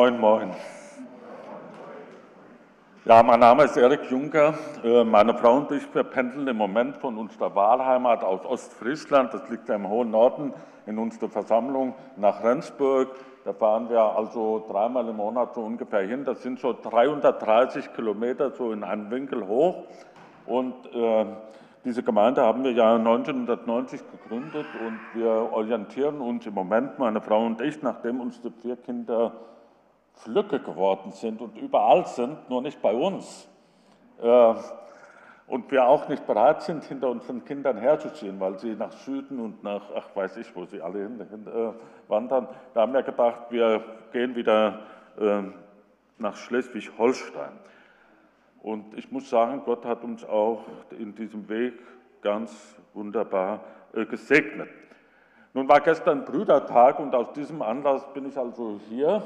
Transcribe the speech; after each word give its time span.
Moin, 0.00 0.18
moin. 0.18 0.50
Ja, 3.04 3.22
mein 3.22 3.38
Name 3.38 3.64
ist 3.64 3.76
Erik 3.76 4.10
Juncker. 4.10 4.54
Äh, 4.82 5.04
meine 5.04 5.34
Frau 5.34 5.58
und 5.58 5.70
ich, 5.72 5.94
wir 5.94 6.04
pendeln 6.04 6.48
im 6.48 6.56
Moment 6.56 6.96
von 6.96 7.18
unserer 7.18 7.54
Wahlheimat 7.54 8.24
aus 8.24 8.46
Ostfriesland, 8.46 9.34
das 9.34 9.46
liegt 9.50 9.68
ja 9.68 9.74
im 9.74 9.86
hohen 9.86 10.10
Norden, 10.10 10.54
in 10.86 10.96
unsere 10.96 11.28
Versammlung 11.28 11.92
nach 12.16 12.42
Rendsburg. 12.42 13.10
Da 13.44 13.52
fahren 13.52 13.90
wir 13.90 14.00
also 14.00 14.64
dreimal 14.70 15.06
im 15.06 15.16
Monat 15.16 15.52
so 15.52 15.60
ungefähr 15.60 16.00
hin. 16.00 16.24
Das 16.24 16.42
sind 16.42 16.60
so 16.60 16.74
330 16.82 17.92
Kilometer 17.92 18.52
so 18.52 18.72
in 18.72 18.84
einen 18.84 19.10
Winkel 19.10 19.46
hoch. 19.46 19.84
Und 20.46 20.76
äh, 20.94 21.26
diese 21.84 22.02
Gemeinde 22.02 22.40
haben 22.40 22.64
wir 22.64 22.72
ja 22.72 22.94
1990 22.94 24.00
gegründet 24.12 24.66
und 24.80 24.98
wir 25.12 25.52
orientieren 25.52 26.22
uns 26.22 26.46
im 26.46 26.54
Moment, 26.54 26.98
meine 26.98 27.20
Frau 27.20 27.44
und 27.44 27.60
ich, 27.60 27.82
nachdem 27.82 28.22
unsere 28.22 28.50
vier 28.62 28.76
Kinder 28.76 29.32
Flücke 30.22 30.60
geworden 30.60 31.12
sind 31.12 31.40
und 31.40 31.56
überall 31.56 32.06
sind, 32.06 32.48
nur 32.48 32.62
nicht 32.62 32.80
bei 32.82 32.94
uns. 32.94 33.48
Äh, 34.22 34.54
und 35.46 35.68
wir 35.72 35.84
auch 35.84 36.08
nicht 36.08 36.26
bereit 36.26 36.62
sind, 36.62 36.84
hinter 36.84 37.10
unseren 37.10 37.44
Kindern 37.44 37.76
herzuziehen, 37.76 38.38
weil 38.38 38.56
sie 38.58 38.76
nach 38.76 38.92
Süden 38.92 39.40
und 39.40 39.64
nach, 39.64 39.82
ach 39.96 40.14
weiß 40.14 40.36
ich, 40.36 40.54
wo 40.54 40.64
sie 40.64 40.80
alle 40.80 41.00
hin, 41.00 41.26
hin 41.28 41.46
äh, 41.46 41.72
wandern. 42.08 42.46
Da 42.72 42.82
haben 42.82 42.92
wir 42.92 43.02
gedacht, 43.02 43.50
wir 43.50 43.82
gehen 44.12 44.36
wieder 44.36 44.80
äh, 45.18 45.42
nach 46.18 46.36
Schleswig-Holstein. 46.36 47.52
Und 48.62 48.96
ich 48.96 49.10
muss 49.10 49.28
sagen, 49.28 49.62
Gott 49.64 49.84
hat 49.84 50.04
uns 50.04 50.24
auch 50.24 50.64
in 50.96 51.14
diesem 51.14 51.48
Weg 51.48 51.74
ganz 52.22 52.76
wunderbar 52.94 53.60
äh, 53.94 54.04
gesegnet. 54.04 54.68
Nun 55.52 55.68
war 55.68 55.80
gestern 55.80 56.24
Brüdertag 56.24 57.00
und 57.00 57.12
aus 57.12 57.32
diesem 57.32 57.60
Anlass 57.60 58.06
bin 58.12 58.28
ich 58.28 58.38
also 58.38 58.78
hier 58.88 59.22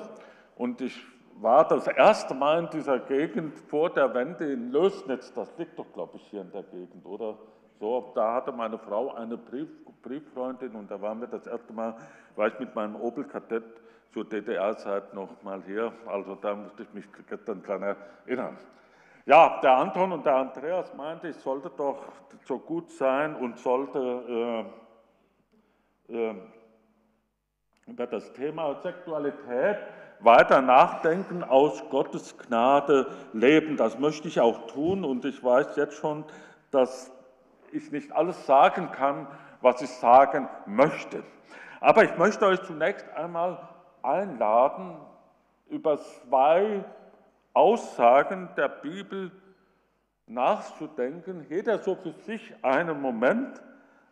und 0.56 0.80
ich 0.80 1.05
war 1.41 1.66
das 1.66 1.86
erste 1.88 2.34
Mal 2.34 2.60
in 2.60 2.70
dieser 2.70 3.00
Gegend 3.00 3.58
vor 3.58 3.91
der 3.91 4.14
Wende 4.14 4.52
in 4.52 4.70
Lösnitz. 4.70 5.33
Das 5.33 5.56
liegt 5.58 5.78
doch, 5.78 5.92
glaube 5.92 6.16
ich, 6.16 6.22
hier 6.28 6.42
in 6.42 6.52
der 6.52 6.62
Gegend, 6.62 7.05
oder? 7.05 7.36
So, 7.80 8.12
da 8.14 8.34
hatte 8.34 8.52
meine 8.52 8.78
Frau 8.78 9.12
eine 9.14 9.36
Brief, 9.36 9.69
Brieffreundin 10.02 10.74
und 10.77 10.91
da 10.91 11.00
waren 11.00 11.20
wir 11.20 11.27
das 11.27 11.46
erste 11.46 11.72
Mal, 11.72 11.96
war 12.36 12.46
ich 12.46 12.58
mit 12.58 12.74
meinem 12.74 12.96
Opel 12.96 13.24
Kadett 13.24 13.64
zur 14.12 14.28
DDR-Zeit 14.28 15.12
noch 15.12 15.42
mal 15.42 15.62
hier. 15.66 15.92
Also 16.06 16.36
da 16.36 16.55
musste 16.55 16.84
ich 16.84 16.92
mich 16.92 17.05
gestern 17.28 17.62
dran 17.62 17.83
erinnern. 17.83 18.56
Ja, 19.27 19.61
der 19.61 19.77
Anton 19.78 20.12
und 20.12 20.24
der 20.24 20.36
Andreas 20.36 20.94
meinte, 20.94 21.28
ich 21.28 21.36
sollte 21.36 21.70
doch 21.77 22.05
so 22.44 22.58
gut 22.58 22.91
sein 22.91 23.34
und 23.34 23.58
sollte 23.58 24.64
äh, 26.08 26.14
äh, 26.14 26.34
über 27.86 28.06
das 28.06 28.33
Thema 28.34 28.74
Sexualität 28.83 29.78
weiter 30.25 30.62
nachdenken, 30.62 31.44
aus 31.44 31.83
Gottes 31.91 32.36
Gnade 32.39 33.06
leben. 33.33 33.77
Das 33.77 33.98
möchte 33.98 34.28
ich 34.28 34.41
auch 34.41 34.67
tun 34.67 35.05
und 35.05 35.25
ich 35.25 35.42
weiß 35.42 35.77
jetzt 35.77 35.97
schon, 35.97 36.25
dass 36.70 37.11
ich 37.72 37.91
nicht 37.91 38.12
alles 38.12 38.47
sagen 38.47 38.91
kann, 38.92 39.27
was 39.61 39.83
ich 39.83 39.91
sagen 39.91 40.48
möchte. 40.67 41.22
Aber 41.80 42.05
ich 42.05 42.17
möchte 42.17 42.47
euch 42.47 42.62
zunächst 42.62 43.06
einmal 43.14 43.58
einladen, 44.02 44.97
über 45.69 45.98
zwei 45.98 46.84
Aussagen 47.52 48.48
der 48.56 48.69
Bibel 48.69 49.30
nachzudenken, 50.27 51.47
jeder 51.48 51.78
so 51.78 51.95
für 51.95 52.12
sich 52.12 52.55
einen 52.62 53.01
Moment, 53.01 53.62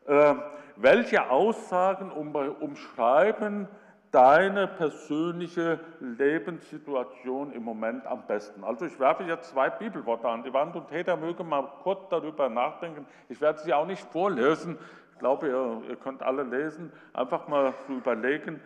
äh, 0.07 0.35
welche 0.77 1.31
Aussagen 1.31 2.11
umschreiben 2.11 3.69
deine 4.13 4.69
persönliche 4.69 5.81
Lebenssituation 6.01 7.51
im 7.53 7.65
Moment 7.65 8.07
am 8.07 8.27
besten. 8.27 8.63
Also 8.63 8.85
ich 8.85 9.01
werfe 9.01 9.25
jetzt 9.25 9.51
zwei 9.51 9.71
Bibelworte 9.71 10.29
an 10.29 10.45
die 10.45 10.53
Wand 10.53 10.77
und 10.77 10.91
jeder 10.91 11.17
möge 11.17 11.43
mal 11.43 11.63
kurz 11.83 12.09
darüber 12.11 12.49
nachdenken. 12.49 13.07
Ich 13.31 13.41
werde 13.41 13.61
sie 13.61 13.73
auch 13.73 13.87
nicht 13.87 14.05
vorlesen. 14.13 14.79
Ich 15.15 15.19
glaube, 15.19 15.49
ihr, 15.49 15.83
ihr 15.89 15.97
könnt 15.97 16.23
alle 16.23 16.43
lesen. 16.43 16.93
Einfach 17.15 17.49
mal 17.49 17.73
zu 17.87 17.95
überlegen, 17.95 18.61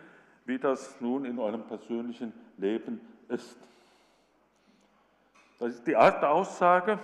wie 0.45 0.59
das 0.59 0.99
nun 0.99 1.23
in 1.23 1.39
eurem 1.39 1.63
persönlichen 1.63 2.33
Leben 2.57 2.99
ist. 3.29 3.57
Das 5.59 5.69
ist 5.69 5.87
die 5.87 5.93
erste 5.93 6.27
Aussage. 6.27 6.99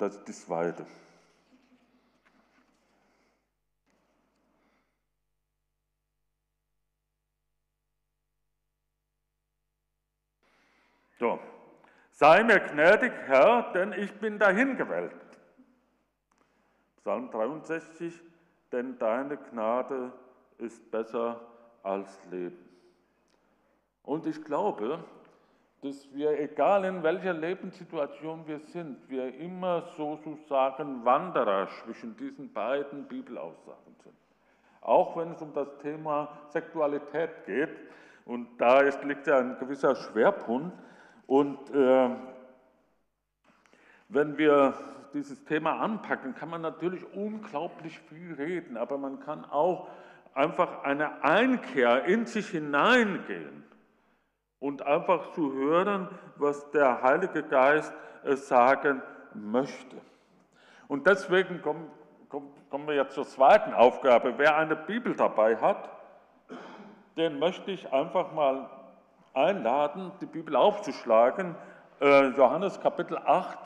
Und 0.00 0.06
das 0.06 0.16
ist 0.16 0.28
die 0.28 0.32
zweite. 0.32 0.86
So, 11.18 11.38
sei 12.12 12.42
mir 12.44 12.60
gnädig, 12.60 13.12
Herr, 13.26 13.72
denn 13.74 13.92
ich 13.92 14.10
bin 14.14 14.38
dahin 14.38 14.78
gewählt. 14.78 15.12
Psalm 16.96 17.30
63, 17.30 18.18
denn 18.72 18.98
deine 18.98 19.36
Gnade 19.36 20.14
ist 20.56 20.90
besser 20.90 21.46
als 21.82 22.18
Leben. 22.30 22.56
Und 24.02 24.24
ich 24.24 24.42
glaube, 24.44 25.04
dass 25.82 26.12
wir, 26.12 26.38
egal 26.38 26.84
in 26.84 27.02
welcher 27.02 27.32
Lebenssituation 27.32 28.46
wir 28.46 28.60
sind, 28.60 28.98
wir 29.08 29.34
immer 29.36 29.82
sozusagen 29.96 31.04
Wanderer 31.04 31.68
zwischen 31.82 32.16
diesen 32.16 32.52
beiden 32.52 33.04
Bibelaussagen 33.04 33.94
sind. 34.02 34.14
Auch 34.82 35.16
wenn 35.16 35.32
es 35.32 35.40
um 35.40 35.54
das 35.54 35.78
Thema 35.78 36.28
Sexualität 36.48 37.44
geht, 37.46 37.70
und 38.26 38.60
da 38.60 38.80
ist, 38.80 39.02
liegt 39.04 39.26
ja 39.26 39.38
ein 39.38 39.58
gewisser 39.58 39.96
Schwerpunkt. 39.96 40.76
Und 41.26 41.58
äh, 41.70 42.10
wenn 44.08 44.38
wir 44.38 44.74
dieses 45.14 45.42
Thema 45.44 45.80
anpacken, 45.80 46.34
kann 46.34 46.50
man 46.50 46.60
natürlich 46.60 47.04
unglaublich 47.14 47.98
viel 47.98 48.34
reden, 48.34 48.76
aber 48.76 48.98
man 48.98 49.18
kann 49.20 49.44
auch 49.46 49.88
einfach 50.34 50.84
eine 50.84 51.24
Einkehr 51.24 52.04
in 52.04 52.26
sich 52.26 52.50
hineingehen 52.50 53.64
und 54.60 54.82
einfach 54.82 55.32
zu 55.32 55.52
hören, 55.52 56.08
was 56.36 56.70
der 56.70 57.02
Heilige 57.02 57.42
Geist 57.42 57.92
sagen 58.24 59.02
möchte. 59.34 59.96
Und 60.86 61.06
deswegen 61.06 61.62
kommen, 61.62 61.90
kommen 62.28 62.86
wir 62.86 62.94
jetzt 62.94 63.14
zur 63.14 63.26
zweiten 63.26 63.72
Aufgabe. 63.72 64.34
Wer 64.36 64.56
eine 64.56 64.76
Bibel 64.76 65.16
dabei 65.16 65.56
hat, 65.56 65.88
den 67.16 67.38
möchte 67.38 67.70
ich 67.70 67.92
einfach 67.92 68.32
mal 68.32 68.68
einladen, 69.34 70.12
die 70.20 70.26
Bibel 70.26 70.56
aufzuschlagen. 70.56 71.54
Äh, 72.00 72.28
Johannes 72.28 72.80
Kapitel 72.80 73.18
8 73.18 73.58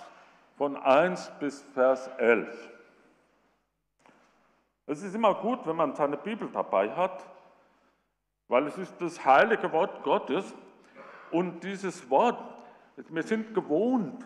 von 0.56 0.76
1 0.76 1.32
bis 1.40 1.62
Vers 1.74 2.08
11. 2.18 2.70
Es 4.86 5.02
ist 5.02 5.14
immer 5.14 5.34
gut, 5.34 5.66
wenn 5.66 5.76
man 5.76 5.94
seine 5.94 6.16
Bibel 6.16 6.48
dabei 6.52 6.90
hat, 6.90 7.24
weil 8.48 8.66
es 8.66 8.76
ist 8.76 9.00
das 9.00 9.24
heilige 9.24 9.72
Wort 9.72 10.02
Gottes 10.02 10.54
und 11.34 11.64
dieses 11.64 12.08
Wort, 12.10 12.38
wir 13.08 13.24
sind 13.24 13.54
gewohnt, 13.54 14.24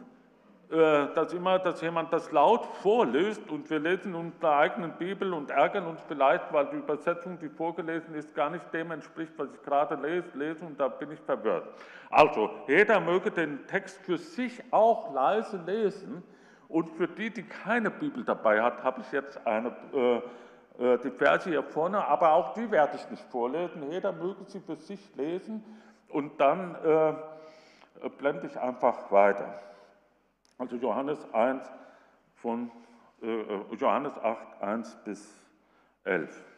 äh, 0.70 0.74
dass 1.14 1.32
immer, 1.32 1.58
dass 1.58 1.80
jemand 1.80 2.12
das 2.12 2.30
laut 2.32 2.66
vorliest 2.82 3.50
und 3.50 3.70
wir 3.70 3.78
lesen 3.78 4.14
unsere 4.14 4.54
eigenen 4.54 4.92
Bibel 4.92 5.32
und 5.32 5.50
ärgern 5.50 5.86
uns 5.86 6.02
vielleicht, 6.06 6.52
weil 6.52 6.66
die 6.66 6.76
Übersetzung, 6.76 7.38
die 7.38 7.48
vorgelesen 7.48 8.14
ist, 8.14 8.34
gar 8.34 8.50
nicht 8.50 8.74
dem 8.74 8.90
entspricht, 8.90 9.32
was 9.38 9.48
ich 9.54 9.62
gerade 9.62 9.94
lese, 9.94 10.36
lese 10.36 10.66
und 10.66 10.78
da 10.78 10.88
bin 10.88 11.10
ich 11.10 11.20
verwirrt. 11.20 11.66
Also, 12.10 12.50
jeder 12.66 13.00
möge 13.00 13.30
den 13.30 13.66
Text 13.66 13.98
für 14.02 14.18
sich 14.18 14.62
auch 14.70 15.14
leise 15.14 15.58
lesen 15.64 16.22
und 16.68 16.90
für 16.90 17.08
die, 17.08 17.30
die 17.30 17.44
keine 17.44 17.90
Bibel 17.90 18.22
dabei 18.22 18.60
hat, 18.60 18.84
habe 18.84 19.00
ich 19.00 19.10
jetzt 19.12 19.46
eine, 19.46 19.74
äh, 19.94 20.16
äh, 20.78 20.98
die 20.98 21.10
Verse 21.10 21.48
hier 21.48 21.62
vorne, 21.62 22.06
aber 22.06 22.34
auch 22.34 22.52
die 22.52 22.70
werde 22.70 22.96
ich 22.96 23.10
nicht 23.10 23.24
vorlesen. 23.30 23.90
Jeder 23.90 24.12
möge 24.12 24.44
sie 24.44 24.60
für 24.60 24.76
sich 24.76 25.00
lesen 25.16 25.64
und 26.08 26.40
dann 26.40 26.74
äh, 26.74 28.08
blende 28.18 28.46
ich 28.46 28.58
einfach 28.58 29.10
weiter. 29.10 29.60
Also 30.58 30.76
Johannes 30.76 31.18
1 31.32 31.64
von 32.34 32.70
äh, 33.22 33.26
äh 33.26 33.74
Johannes 33.76 34.16
8, 34.18 34.62
1 34.62 34.96
bis 35.04 35.40
11. 36.04 36.57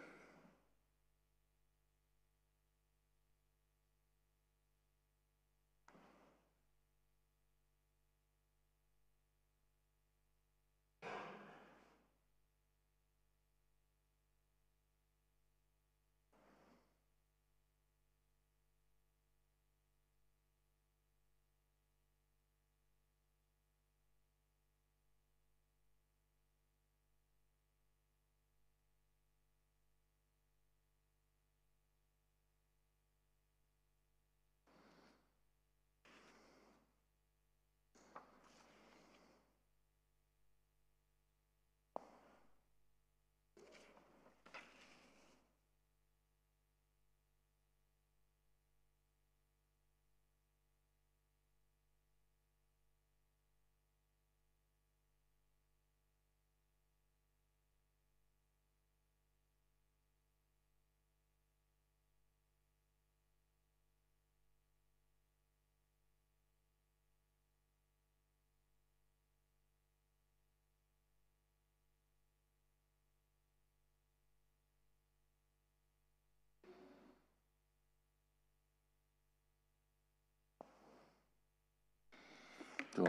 So. 82.97 83.05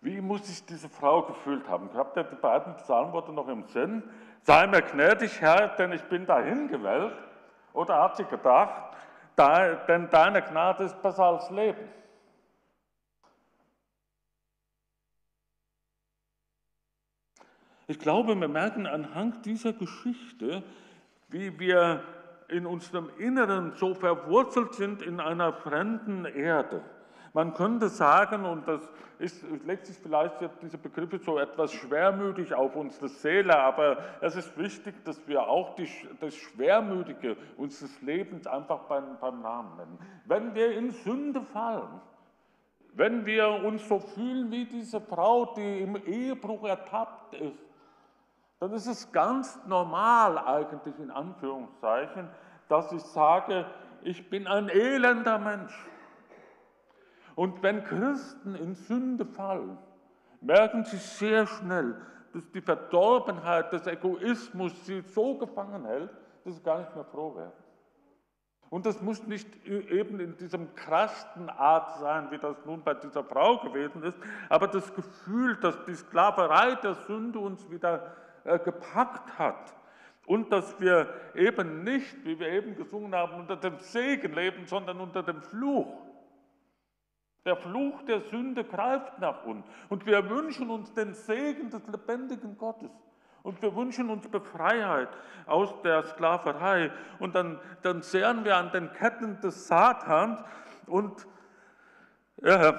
Wie 0.00 0.20
muss 0.20 0.46
sich 0.46 0.64
diese 0.66 0.88
Frau 0.88 1.22
gefühlt 1.22 1.68
haben? 1.68 1.90
Habt 1.94 2.16
ihr 2.16 2.24
die 2.24 2.36
beiden 2.36 2.76
Psalmworte 2.76 3.32
noch 3.32 3.48
im 3.48 3.64
Sinn? 3.64 4.02
Sei 4.42 4.66
mir 4.66 4.82
gnädig, 4.82 5.40
Herr, 5.40 5.68
denn 5.76 5.92
ich 5.92 6.02
bin 6.04 6.26
dahin 6.26 6.68
gewählt. 6.68 7.14
Oder 7.72 8.02
hat 8.02 8.16
sie 8.16 8.24
gedacht, 8.24 8.96
denn 9.88 10.08
deine 10.10 10.42
Gnade 10.42 10.84
ist 10.84 11.02
besser 11.02 11.24
als 11.24 11.50
Leben? 11.50 11.88
Ich 17.88 17.98
glaube, 17.98 18.34
wir 18.38 18.48
merken 18.48 18.86
anhand 18.86 19.46
dieser 19.46 19.72
Geschichte, 19.72 20.62
wie 21.28 21.58
wir 21.58 22.02
in 22.48 22.66
unserem 22.66 23.10
Inneren 23.18 23.72
so 23.76 23.94
verwurzelt 23.94 24.74
sind 24.74 25.02
in 25.02 25.20
einer 25.20 25.52
fremden 25.52 26.24
Erde. 26.24 26.82
Man 27.36 27.52
könnte 27.52 27.90
sagen, 27.90 28.46
und 28.46 28.66
das 28.66 28.80
ist, 29.18 29.44
legt 29.66 29.84
sich 29.84 29.98
vielleicht 29.98 30.36
diese 30.62 30.78
Begriffe 30.78 31.18
so 31.18 31.38
etwas 31.38 31.70
schwermütig 31.70 32.54
auf 32.54 32.74
unsere 32.74 33.10
Seele, 33.10 33.54
aber 33.58 33.98
es 34.22 34.36
ist 34.36 34.56
wichtig, 34.56 35.04
dass 35.04 35.28
wir 35.28 35.46
auch 35.46 35.74
die, 35.74 35.86
das 36.18 36.34
Schwermütige 36.34 37.36
unseres 37.58 38.00
Lebens 38.00 38.46
einfach 38.46 38.84
beim, 38.84 39.18
beim 39.20 39.42
Namen 39.42 39.76
nennen. 39.76 39.98
Wenn 40.24 40.54
wir 40.54 40.78
in 40.78 40.92
Sünde 40.92 41.42
fallen, 41.42 42.00
wenn 42.94 43.26
wir 43.26 43.46
uns 43.50 43.86
so 43.86 43.98
fühlen 43.98 44.50
wie 44.50 44.64
diese 44.64 44.98
Frau, 44.98 45.52
die 45.54 45.82
im 45.82 45.96
Ehebruch 46.06 46.66
ertappt 46.66 47.34
ist, 47.34 47.66
dann 48.60 48.72
ist 48.72 48.86
es 48.86 49.12
ganz 49.12 49.58
normal 49.66 50.38
eigentlich 50.38 50.98
in 50.98 51.10
Anführungszeichen, 51.10 52.30
dass 52.70 52.90
ich 52.92 53.02
sage, 53.02 53.66
ich 54.00 54.30
bin 54.30 54.46
ein 54.46 54.70
elender 54.70 55.38
Mensch. 55.38 55.74
Und 57.36 57.62
wenn 57.62 57.84
Christen 57.84 58.56
in 58.56 58.74
Sünde 58.74 59.24
fallen, 59.24 59.78
merken 60.40 60.84
sie 60.84 60.96
sehr 60.96 61.46
schnell, 61.46 61.94
dass 62.32 62.50
die 62.50 62.62
Verdorbenheit 62.62 63.72
des 63.72 63.86
Egoismus 63.86 64.72
sie 64.84 65.02
so 65.02 65.38
gefangen 65.38 65.84
hält, 65.84 66.10
dass 66.44 66.56
sie 66.56 66.62
gar 66.62 66.80
nicht 66.80 66.94
mehr 66.94 67.04
froh 67.04 67.36
werden. 67.36 67.52
Und 68.68 68.84
das 68.84 69.00
muss 69.00 69.26
nicht 69.26 69.48
eben 69.66 70.18
in 70.18 70.36
diesem 70.38 70.74
krassen 70.74 71.48
Art 71.50 72.00
sein, 72.00 72.30
wie 72.30 72.38
das 72.38 72.56
nun 72.64 72.82
bei 72.82 72.94
dieser 72.94 73.22
Frau 73.22 73.58
gewesen 73.58 74.02
ist, 74.02 74.18
aber 74.48 74.66
das 74.66 74.92
Gefühl, 74.94 75.56
dass 75.56 75.84
die 75.84 75.94
Sklaverei 75.94 76.74
der 76.76 76.94
Sünde 76.94 77.38
uns 77.38 77.70
wieder 77.70 78.16
äh, 78.44 78.58
gepackt 78.58 79.38
hat 79.38 79.74
und 80.26 80.50
dass 80.52 80.80
wir 80.80 81.08
eben 81.34 81.84
nicht, 81.84 82.24
wie 82.24 82.38
wir 82.40 82.48
eben 82.48 82.74
gesungen 82.74 83.14
haben, 83.14 83.34
unter 83.38 83.56
dem 83.56 83.78
Segen 83.78 84.34
leben, 84.34 84.66
sondern 84.66 85.00
unter 85.00 85.22
dem 85.22 85.42
Fluch. 85.42 86.05
Der 87.46 87.56
Fluch 87.56 88.02
der 88.02 88.20
Sünde 88.20 88.64
greift 88.64 89.18
nach 89.20 89.44
uns 89.44 89.64
und 89.88 90.04
wir 90.04 90.28
wünschen 90.28 90.68
uns 90.68 90.92
den 90.92 91.14
Segen 91.14 91.70
des 91.70 91.86
lebendigen 91.86 92.58
Gottes. 92.58 92.90
Und 93.42 93.62
wir 93.62 93.74
wünschen 93.76 94.10
uns 94.10 94.26
Befreiheit 94.26 95.08
aus 95.46 95.72
der 95.82 96.02
Sklaverei. 96.02 96.90
Und 97.20 97.36
dann, 97.36 97.60
dann 97.82 98.02
zehren 98.02 98.44
wir 98.44 98.56
an 98.56 98.72
den 98.72 98.92
Ketten 98.92 99.40
des 99.40 99.68
Satans 99.68 100.42
und 100.88 101.28
äh, 102.42 102.72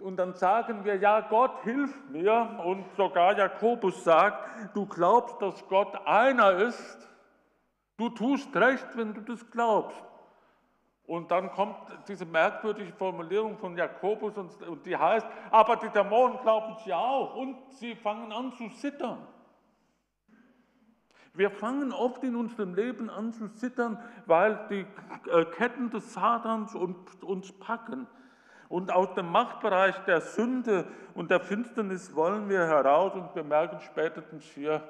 und 0.00 0.16
dann 0.16 0.34
sagen 0.34 0.84
wir, 0.84 0.96
ja, 0.96 1.20
Gott 1.20 1.62
hilft 1.62 2.08
mir. 2.10 2.58
Und 2.64 2.84
sogar 2.96 3.36
Jakobus 3.36 4.02
sagt, 4.02 4.74
du 4.74 4.86
glaubst, 4.86 5.40
dass 5.42 5.66
Gott 5.68 5.94
einer 6.06 6.52
ist. 6.52 7.08
Du 7.98 8.08
tust 8.08 8.54
recht, 8.56 8.86
wenn 8.94 9.12
du 9.12 9.20
das 9.20 9.50
glaubst. 9.50 10.02
Und 11.10 11.32
dann 11.32 11.50
kommt 11.50 11.74
diese 12.06 12.24
merkwürdige 12.24 12.92
Formulierung 12.92 13.58
von 13.58 13.76
Jakobus 13.76 14.38
und 14.38 14.86
die 14.86 14.96
heißt, 14.96 15.26
aber 15.50 15.74
die 15.74 15.88
Dämonen 15.88 16.38
glauben 16.40 16.76
sie 16.84 16.94
auch 16.94 17.34
und 17.34 17.56
sie 17.70 17.96
fangen 17.96 18.30
an 18.30 18.52
zu 18.52 18.68
zittern. 18.68 19.18
Wir 21.34 21.50
fangen 21.50 21.92
oft 21.92 22.22
in 22.22 22.36
unserem 22.36 22.74
Leben 22.74 23.10
an 23.10 23.32
zu 23.32 23.48
zittern, 23.48 23.98
weil 24.26 24.68
die 24.70 24.86
äh, 25.28 25.44
Ketten 25.46 25.90
des 25.90 26.14
Satans 26.14 26.76
uns 26.76 27.58
packen. 27.58 28.06
Und 28.68 28.92
aus 28.92 29.12
dem 29.14 29.32
Machtbereich 29.32 29.98
der 30.04 30.20
Sünde 30.20 30.86
und 31.14 31.32
der 31.32 31.40
Finsternis 31.40 32.14
wollen 32.14 32.48
wir 32.48 32.60
heraus 32.68 33.14
und 33.14 33.34
wir 33.34 33.42
merken 33.42 33.80
spätestens 33.80 34.44
hier, 34.44 34.80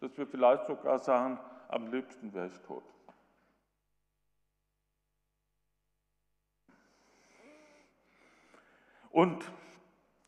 dass 0.00 0.18
wir 0.18 0.26
vielleicht 0.26 0.66
sogar 0.66 0.98
sagen, 0.98 1.38
am 1.68 1.86
liebsten 1.92 2.34
wäre 2.34 2.48
ich 2.48 2.58
tot. 2.62 2.82
Und 9.16 9.50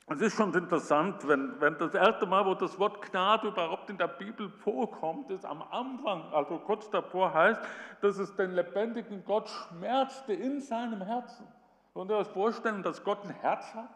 es 0.06 0.22
ist 0.22 0.34
schon 0.34 0.54
interessant, 0.54 1.28
wenn, 1.28 1.60
wenn 1.60 1.76
das 1.76 1.92
erste 1.92 2.24
Mal, 2.24 2.46
wo 2.46 2.54
das 2.54 2.78
Wort 2.78 3.02
Gnade 3.02 3.48
überhaupt 3.48 3.90
in 3.90 3.98
der 3.98 4.08
Bibel 4.08 4.48
vorkommt, 4.48 5.30
ist 5.30 5.44
am 5.44 5.60
Anfang, 5.60 6.32
also 6.32 6.58
kurz 6.60 6.88
davor 6.88 7.34
heißt, 7.34 7.60
dass 8.00 8.16
es 8.16 8.34
den 8.34 8.52
lebendigen 8.52 9.22
Gott 9.26 9.50
schmerzte 9.50 10.32
in 10.32 10.62
seinem 10.62 11.02
Herzen. 11.02 11.46
Könnt 11.92 12.10
ihr 12.10 12.16
euch 12.16 12.28
vorstellen, 12.28 12.82
dass 12.82 13.04
Gott 13.04 13.22
ein 13.24 13.30
Herz 13.30 13.74
hat? 13.74 13.90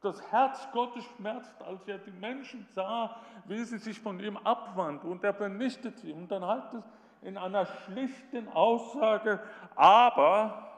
Das 0.00 0.20
Herz 0.32 0.66
Gottes 0.72 1.04
schmerzt, 1.16 1.62
als 1.62 1.86
er 1.86 1.98
die 1.98 2.10
Menschen 2.10 2.66
sah, 2.72 3.20
wie 3.44 3.62
sie 3.62 3.78
sich 3.78 4.00
von 4.00 4.18
ihm 4.18 4.36
abwandten 4.36 5.08
und 5.12 5.22
er 5.22 5.34
vernichtet 5.34 5.96
sie. 5.98 6.12
Und 6.12 6.28
dann 6.28 6.44
heißt 6.44 6.74
es 6.74 6.84
in 7.22 7.38
einer 7.38 7.66
schlichten 7.66 8.48
Aussage, 8.48 9.40
aber 9.76 10.73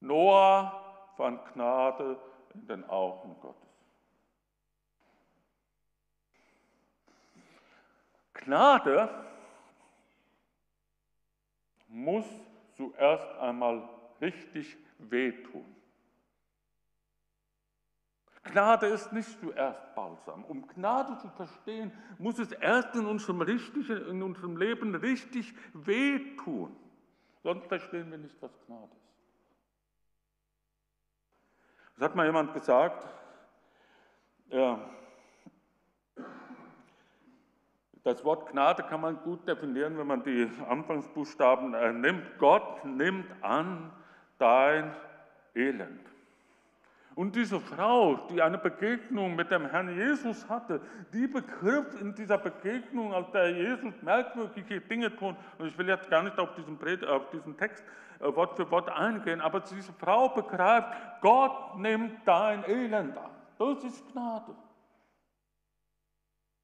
Noah 0.00 1.12
fand 1.16 1.44
Gnade 1.52 2.18
in 2.54 2.66
den 2.66 2.84
Augen 2.88 3.36
Gottes. 3.40 3.68
Gnade 8.32 9.08
muss 11.88 12.24
zuerst 12.76 13.28
einmal 13.38 13.88
richtig 14.20 14.76
wehtun. 14.98 15.76
Gnade 18.42 18.86
ist 18.86 19.12
nicht 19.12 19.38
zuerst 19.38 19.94
balsam. 19.94 20.44
Um 20.44 20.66
Gnade 20.66 21.18
zu 21.18 21.28
verstehen, 21.28 21.92
muss 22.18 22.38
es 22.38 22.52
erst 22.52 22.94
in 22.94 23.06
unserem, 23.06 23.42
richtigen, 23.42 24.08
in 24.08 24.22
unserem 24.22 24.56
Leben 24.56 24.94
richtig 24.94 25.54
wehtun. 25.74 26.74
Sonst 27.42 27.66
verstehen 27.66 28.10
wir 28.10 28.18
nicht, 28.18 28.40
was 28.40 28.50
Gnade 28.66 28.90
ist. 28.96 28.99
Es 32.00 32.04
hat 32.04 32.14
mal 32.14 32.24
jemand 32.24 32.54
gesagt, 32.54 33.06
ja, 34.48 34.80
Das 38.04 38.24
Wort 38.24 38.50
Gnade 38.50 38.82
kann 38.84 39.02
man 39.02 39.18
gut 39.22 39.46
definieren, 39.46 39.98
wenn 39.98 40.06
man 40.06 40.22
die 40.22 40.50
Anfangsbuchstaben 40.66 41.74
äh, 41.74 41.92
nimmt. 41.92 42.38
Gott 42.38 42.82
nimmt 42.86 43.30
an 43.42 43.92
dein 44.38 44.96
Elend. 45.54 46.09
Und 47.20 47.36
diese 47.36 47.60
Frau, 47.60 48.16
die 48.30 48.40
eine 48.40 48.56
Begegnung 48.56 49.36
mit 49.36 49.50
dem 49.50 49.66
Herrn 49.66 49.94
Jesus 49.94 50.48
hatte, 50.48 50.80
die 51.12 51.26
begriff 51.26 52.00
in 52.00 52.14
dieser 52.14 52.38
Begegnung, 52.38 53.12
als 53.12 53.30
der 53.30 53.50
Jesus 53.50 53.92
merkwürdige 54.00 54.80
Dinge 54.80 55.14
tun, 55.14 55.36
und 55.58 55.66
ich 55.66 55.76
will 55.76 55.86
jetzt 55.86 56.08
gar 56.08 56.22
nicht 56.22 56.38
auf 56.38 56.54
diesen, 56.54 56.78
auf 57.06 57.28
diesen 57.28 57.58
Text 57.58 57.84
äh, 58.20 58.34
Wort 58.34 58.56
für 58.56 58.70
Wort 58.70 58.88
eingehen, 58.88 59.42
aber 59.42 59.60
diese 59.60 59.92
Frau 59.92 60.30
begreift, 60.30 60.88
Gott 61.20 61.78
nimmt 61.78 62.26
dein 62.26 62.64
Elend 62.66 63.18
an. 63.18 63.30
Das 63.58 63.84
ist 63.84 64.10
Gnade. 64.12 64.54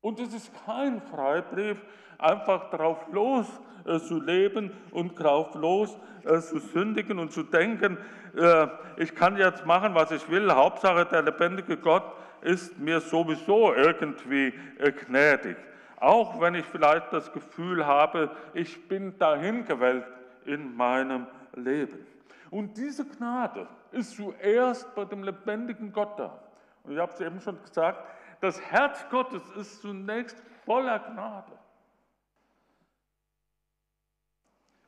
Und 0.07 0.21
es 0.21 0.33
ist 0.33 0.53
kein 0.65 1.03
Freibrief, 1.03 1.79
einfach 2.17 2.71
drauf 2.71 3.09
los 3.11 3.49
äh, 3.85 3.99
zu 3.99 4.21
leben 4.21 4.71
und 4.93 5.19
drauf 5.19 5.57
los 5.57 5.99
äh, 6.23 6.39
zu 6.39 6.61
sündigen 6.61 7.19
und 7.19 7.33
zu 7.33 7.43
denken, 7.43 7.99
äh, 8.37 8.69
ich 8.99 9.17
kann 9.17 9.37
jetzt 9.37 9.67
machen, 9.67 9.97
was 9.97 10.13
ich 10.13 10.31
will, 10.31 10.49
Hauptsache 10.53 11.07
der 11.07 11.23
lebendige 11.23 11.77
Gott 11.77 12.05
ist 12.43 12.79
mir 12.79 13.01
sowieso 13.01 13.75
irgendwie 13.75 14.55
äh, 14.79 14.93
gnädig. 14.93 15.57
Auch 15.97 16.41
wenn 16.41 16.55
ich 16.55 16.67
vielleicht 16.67 17.13
das 17.13 17.33
Gefühl 17.33 17.85
habe, 17.85 18.31
ich 18.55 18.87
bin 18.87 19.19
dahin 19.19 19.65
gewählt 19.65 20.05
in 20.45 20.77
meinem 20.77 21.27
Leben. 21.57 22.07
Und 22.53 22.77
diese 22.77 23.05
Gnade 23.07 23.67
ist 23.91 24.15
zuerst 24.15 24.95
bei 24.95 25.05
dem 25.05 25.25
lebendigen 25.25 25.93
Gott 25.93 26.17
da. 26.17 26.39
Und 26.85 26.93
ich 26.93 26.99
habe 27.01 27.13
es 27.13 27.21
eben 27.21 27.41
schon 27.41 27.61
gesagt, 27.61 28.05
das 28.40 28.61
Herz 28.61 29.09
Gottes 29.11 29.49
ist 29.50 29.81
zunächst 29.81 30.38
voller 30.64 30.99
Gnade. 30.99 31.59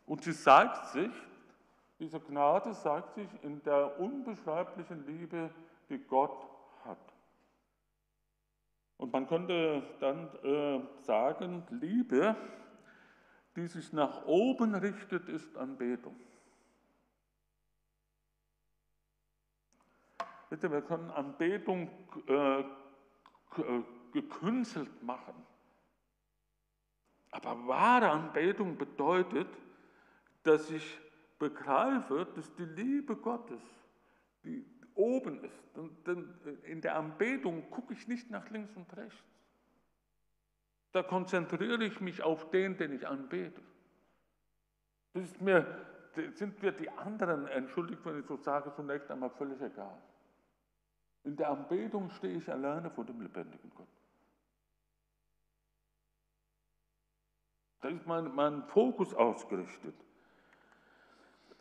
Und 0.06 0.22
sie 0.22 0.32
zeigt 0.32 0.86
sich, 0.86 1.12
diese 1.98 2.20
Gnade 2.20 2.72
zeigt 2.72 3.14
sich 3.14 3.28
in 3.42 3.62
der 3.62 3.98
unbeschreiblichen 3.98 5.06
Liebe, 5.06 5.50
die 5.88 5.98
Gott 5.98 6.46
hat. 6.84 6.98
Und 8.96 9.12
man 9.12 9.26
könnte 9.26 9.82
dann 10.00 10.28
äh, 10.42 10.80
sagen, 11.02 11.64
Liebe, 11.70 12.36
die 13.56 13.66
sich 13.66 13.92
nach 13.92 14.24
oben 14.26 14.74
richtet, 14.74 15.28
ist 15.28 15.56
Anbetung. 15.56 16.16
Bitte, 20.50 20.70
wir 20.70 20.82
können 20.82 21.10
Anbetung 21.10 21.90
äh, 22.26 22.64
gekünstelt 24.12 25.02
machen. 25.02 25.34
Aber 27.30 27.66
wahre 27.66 28.10
Anbetung 28.10 28.76
bedeutet, 28.78 29.48
dass 30.42 30.70
ich 30.70 30.98
begreife, 31.38 32.26
dass 32.34 32.54
die 32.54 32.64
Liebe 32.64 33.16
Gottes, 33.16 33.62
die 34.44 34.64
oben 34.94 35.44
ist, 35.44 35.76
denn 36.06 36.34
in 36.64 36.80
der 36.80 36.96
Anbetung 36.96 37.70
gucke 37.70 37.92
ich 37.92 38.08
nicht 38.08 38.30
nach 38.30 38.48
links 38.50 38.74
und 38.76 38.96
rechts. 38.96 39.22
Da 40.92 41.02
konzentriere 41.02 41.84
ich 41.84 42.00
mich 42.00 42.22
auf 42.22 42.50
den, 42.50 42.76
den 42.76 42.92
ich 42.92 43.06
anbete. 43.06 43.60
Das 45.12 45.24
ist 45.24 45.40
mir, 45.40 45.86
sind 46.34 46.60
mir 46.62 46.72
die 46.72 46.88
anderen, 46.90 47.46
entschuldigt, 47.46 48.04
wenn 48.04 48.20
ich 48.20 48.26
so 48.26 48.36
sage, 48.36 48.72
zunächst 48.74 49.10
einmal 49.10 49.30
völlig 49.30 49.60
egal. 49.60 50.00
In 51.28 51.36
der 51.36 51.50
Anbetung 51.50 52.08
stehe 52.08 52.38
ich 52.38 52.50
alleine 52.50 52.88
vor 52.88 53.04
dem 53.04 53.20
lebendigen 53.20 53.70
Gott. 53.74 53.86
Da 57.82 57.88
ist 57.88 58.06
mein, 58.06 58.34
mein 58.34 58.62
Fokus 58.62 59.12
ausgerichtet. 59.12 59.94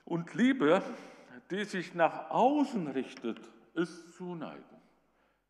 Und 0.05 0.33
Liebe, 0.35 0.81
die 1.51 1.65
sich 1.65 1.93
nach 1.93 2.29
außen 2.29 2.87
richtet, 2.87 3.41
ist 3.73 4.13
Zuneigung. 4.13 4.79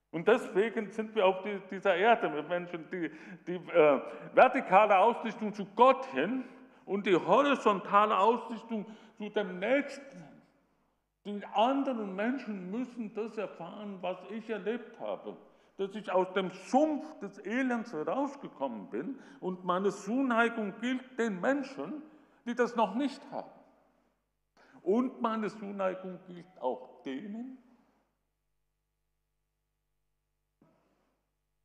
Und 0.09 0.27
deswegen 0.27 0.89
sind 0.89 1.13
wir 1.13 1.24
auf 1.27 1.43
die, 1.43 1.62
dieser 1.69 1.95
Erde 1.95 2.27
mit 2.31 2.50
Menschen, 2.50 2.89
die, 2.89 3.12
die 3.45 3.57
äh, 3.69 4.01
vertikale 4.33 4.97
Ausrichtung 4.97 5.53
zu 5.53 5.63
Gott 5.75 6.07
hin 6.07 6.43
und 6.88 7.05
die 7.05 7.15
horizontale 7.15 8.17
Ausrichtung 8.17 8.88
zu 9.19 9.29
dem 9.29 9.59
Nächsten. 9.59 10.37
Die 11.27 11.46
anderen 11.48 12.15
Menschen 12.15 12.72
müssen 12.72 13.13
das 13.13 13.38
erfahren, 13.38 13.98
was 14.00 14.17
ich 14.29 14.50
erlebt 14.50 14.98
habe. 14.98 15.36
Dass 15.75 15.93
ich 15.93 16.10
aus 16.10 16.31
dem 16.31 16.51
Sumpf 16.51 17.19
des 17.19 17.38
Elends 17.46 17.91
herausgekommen 17.91 18.89
bin 18.89 19.19
und 19.41 19.65
meine 19.65 19.89
Zuneigung 19.89 20.74
gilt 20.79 21.19
den 21.19 21.41
Menschen, 21.41 22.01
die 22.46 22.55
das 22.55 22.77
noch 22.77 22.96
nicht 22.96 23.22
haben. 23.29 23.51
Und 24.81 25.22
meine 25.22 25.50
Zuneigung 25.50 26.17
gilt 26.27 26.48
auch 26.62 27.03
denen, 27.03 27.57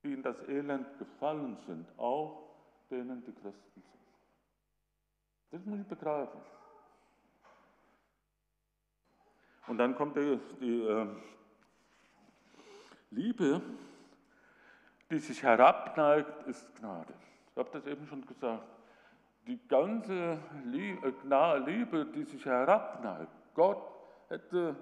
die 0.02 0.12
in 0.12 0.24
das 0.24 0.42
Elend 0.48 0.98
gefallen 0.98 1.56
sind, 1.68 1.86
auch 1.98 2.48
denen, 2.90 3.22
die 3.24 3.32
Christen 3.32 3.80
sind. 3.80 4.02
Das 5.52 5.64
muss 5.64 5.78
ich 5.78 5.86
begreifen. 5.86 6.40
Und 9.72 9.78
dann 9.78 9.94
kommt 9.94 10.18
die, 10.18 10.38
die 10.60 10.82
äh, 10.82 11.06
Liebe, 13.08 13.62
die 15.10 15.18
sich 15.18 15.42
herabneigt, 15.42 16.46
ist 16.46 16.74
Gnade. 16.74 17.14
Ich 17.50 17.56
habe 17.56 17.70
das 17.72 17.86
eben 17.86 18.06
schon 18.06 18.26
gesagt. 18.26 18.68
Die 19.46 19.58
ganze 19.68 20.38
äh, 20.42 21.58
Liebe, 21.64 22.04
die 22.04 22.24
sich 22.24 22.44
herabneigt, 22.44 23.32
Gott 23.54 23.82
hätte, 24.28 24.76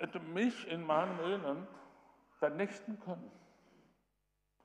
hätte 0.00 0.18
mich 0.18 0.66
in 0.66 0.84
meinem 0.84 1.20
Elend 1.20 1.68
vernichten 2.40 2.98
können. 2.98 3.30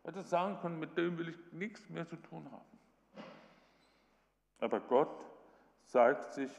Hätte 0.04 0.24
sagen 0.24 0.58
können, 0.62 0.80
mit 0.80 0.98
dem 0.98 1.20
will 1.20 1.30
ich 1.30 1.38
nichts 1.52 1.88
mehr 1.92 2.08
zu 2.08 2.16
tun 2.16 2.50
haben. 2.52 3.24
Aber 4.62 4.80
Gott 4.80 5.24
zeigt 5.86 6.34
sich 6.34 6.50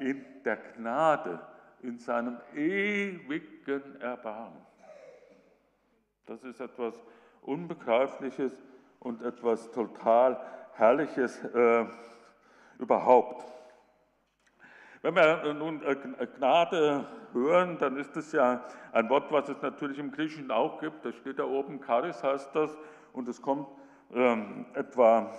in 0.00 0.24
der 0.44 0.56
Gnade, 0.56 1.38
in 1.82 1.98
seinem 1.98 2.38
ewigen 2.54 4.00
Erbarmen. 4.00 4.66
Das 6.26 6.42
ist 6.44 6.60
etwas 6.60 6.94
Unbegreifliches 7.42 8.52
und 8.98 9.22
etwas 9.22 9.70
total 9.72 10.40
Herrliches 10.74 11.42
äh, 11.44 11.86
überhaupt. 12.78 13.44
Wenn 15.02 15.14
wir 15.14 15.54
nun 15.54 15.82
äh, 15.82 15.96
Gnade 16.36 17.06
hören, 17.32 17.78
dann 17.78 17.96
ist 17.96 18.16
es 18.16 18.32
ja 18.32 18.64
ein 18.92 19.08
Wort, 19.08 19.32
was 19.32 19.48
es 19.48 19.60
natürlich 19.62 19.98
im 19.98 20.12
Griechischen 20.12 20.50
auch 20.50 20.80
gibt. 20.80 21.04
Da 21.04 21.12
steht 21.12 21.38
da 21.38 21.44
oben, 21.44 21.80
Charis 21.80 22.22
heißt 22.22 22.54
das, 22.54 22.76
und 23.12 23.28
es 23.28 23.40
kommt 23.40 23.68
ähm, 24.12 24.66
etwa 24.74 25.32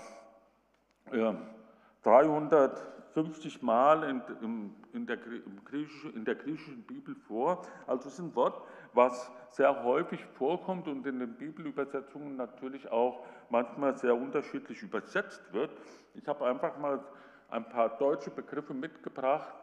äh, 1.12 1.34
350 3.14 3.62
Mal 3.62 4.04
in, 4.04 4.22
in, 4.42 4.76
in, 4.94 5.06
der, 5.06 5.18
in, 6.16 6.26
der, 6.26 6.36
griechischen 6.36 6.84
Bibel 6.84 7.16
vor. 7.28 7.62
Also 7.88 8.08
es 8.08 8.16
ist 8.16 8.20
ein 8.20 8.36
Wort, 8.36 8.62
was 8.94 9.32
sehr 9.50 9.84
häufig 9.84 10.24
vorkommt 10.38 10.88
und 10.88 11.06
in 11.06 11.20
den 11.20 11.36
Bibelübersetzungen 11.36 12.36
natürlich 12.36 12.92
auch 12.92 13.26
manchmal 13.50 13.98
sehr 13.98 14.16
unterschiedlich 14.16 14.82
übersetzt 14.82 15.42
wird. 15.52 15.72
Ich 16.14 16.28
habe 16.28 16.46
einfach 16.46 16.78
mal 16.78 17.00
ein 17.50 17.68
paar 17.68 17.98
deutsche 17.98 18.30
Begriffe 18.30 18.74
mitgebracht, 18.74 19.54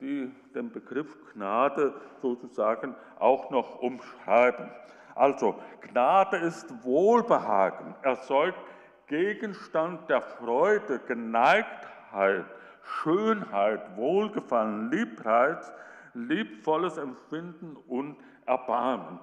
die 0.00 0.32
den 0.54 0.70
Begriff 0.70 1.16
Gnade 1.32 1.94
sozusagen 2.20 2.94
auch 3.18 3.50
noch 3.50 3.80
umschreiben. 3.80 4.70
Also, 5.14 5.56
Gnade 5.80 6.38
ist 6.38 6.84
Wohlbehagen, 6.84 7.94
erzeugt 8.02 8.58
Gegenstand 9.06 10.08
der 10.08 10.22
Freude, 10.22 10.98
Geneigtheit, 11.00 12.46
Schönheit, 12.82 13.96
Wohlgefallen, 13.96 14.90
Liebreiz, 14.90 15.72
liebvolles 16.14 16.98
Empfinden 16.98 17.76
und 17.88 18.16
Erbarmen. 18.46 19.18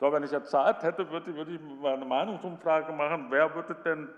So, 0.00 0.12
wenn 0.12 0.22
ich 0.22 0.30
jetzt 0.30 0.50
Zeit 0.50 0.82
hätte, 0.82 1.10
würde, 1.10 1.34
würde 1.34 1.52
ich 1.52 1.60
eine 1.84 2.04
Meinungsumfrage 2.04 2.92
machen, 2.92 3.26
wer 3.30 3.54
würde 3.54 3.74
denn 3.84 4.08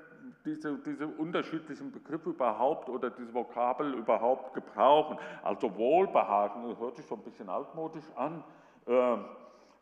diese, 0.44 0.78
diese 0.78 1.06
unterschiedlichen 1.06 1.92
Begriffe 1.92 2.30
überhaupt 2.30 2.88
oder 2.88 3.10
diese 3.10 3.32
Vokabel 3.32 3.94
überhaupt 3.94 4.54
gebrauchen? 4.54 5.18
Also 5.42 5.74
Wohlbehagen, 5.76 6.68
das 6.68 6.78
hört 6.78 6.96
sich 6.96 7.06
schon 7.06 7.20
ein 7.20 7.24
bisschen 7.24 7.48
altmodisch 7.48 8.04
an. 8.16 8.42
Äh, 8.86 9.16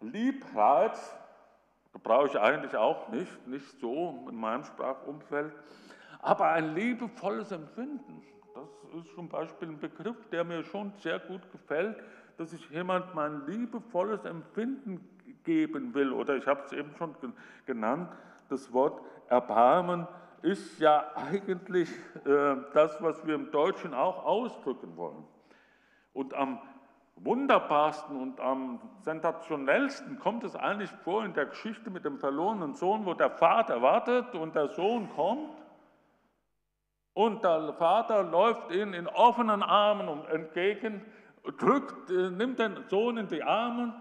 Liebreiz, 0.00 1.16
Gebrauche 1.94 2.26
ich 2.26 2.38
eigentlich 2.38 2.76
auch 2.76 3.08
nicht, 3.08 3.46
nicht 3.46 3.80
so 3.80 4.26
in 4.28 4.34
meinem 4.34 4.64
Sprachumfeld. 4.64 5.52
Aber 6.20 6.48
ein 6.48 6.74
liebevolles 6.74 7.52
Empfinden, 7.52 8.20
das 8.92 9.04
ist 9.04 9.14
zum 9.14 9.28
Beispiel 9.28 9.68
ein 9.68 9.78
Begriff, 9.78 10.16
der 10.30 10.44
mir 10.44 10.62
schon 10.64 10.92
sehr 10.98 11.18
gut 11.18 11.40
gefällt, 11.52 12.02
dass 12.36 12.52
ich 12.52 12.68
jemand 12.70 13.14
mein 13.14 13.46
liebevolles 13.46 14.24
Empfinden 14.24 15.00
geben 15.44 15.94
will. 15.94 16.12
Oder 16.12 16.36
ich 16.36 16.46
habe 16.46 16.62
es 16.64 16.72
eben 16.72 16.94
schon 16.96 17.14
genannt, 17.66 18.10
das 18.48 18.72
Wort 18.72 19.00
Erbarmen 19.28 20.06
ist 20.42 20.78
ja 20.78 21.10
eigentlich 21.14 21.88
äh, 22.26 22.56
das, 22.74 23.00
was 23.00 23.26
wir 23.26 23.34
im 23.34 23.50
Deutschen 23.50 23.94
auch 23.94 24.24
ausdrücken 24.24 24.96
wollen. 24.96 25.24
Und 26.12 26.34
am 26.34 26.60
wunderbarsten 27.16 28.20
und 28.20 28.40
am 28.40 28.80
sensationellsten 29.00 30.18
kommt 30.18 30.44
es 30.44 30.54
eigentlich 30.54 30.90
vor 31.02 31.24
in 31.24 31.32
der 31.32 31.46
Geschichte 31.46 31.88
mit 31.90 32.04
dem 32.04 32.18
verlorenen 32.18 32.74
Sohn, 32.74 33.06
wo 33.06 33.14
der 33.14 33.30
Vater 33.30 33.80
wartet 33.80 34.34
und 34.34 34.54
der 34.54 34.68
Sohn 34.68 35.08
kommt 35.10 35.63
und 37.14 37.44
der 37.44 37.72
Vater 37.74 38.24
läuft 38.24 38.72
ihn 38.72 38.92
in 38.92 39.06
offenen 39.06 39.62
Armen 39.62 40.26
entgegen, 40.26 41.00
drückt, 41.58 42.10
äh, 42.10 42.30
nimmt 42.30 42.58
den 42.58 42.84
Sohn 42.88 43.16
in 43.16 43.28
die 43.28 43.42
Arme. 43.42 43.94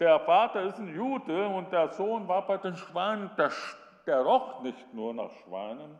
Der 0.00 0.20
Vater 0.20 0.62
ist 0.62 0.78
ein 0.78 0.94
Jude 0.94 1.48
und 1.48 1.70
der 1.70 1.92
Sohn 1.92 2.26
war 2.28 2.46
bei 2.46 2.56
den 2.56 2.76
Schweinen, 2.76 3.30
der, 3.36 3.50
der 4.06 4.20
roch 4.22 4.62
nicht 4.62 4.92
nur 4.94 5.14
nach 5.14 5.30
Schweinen, 5.44 5.98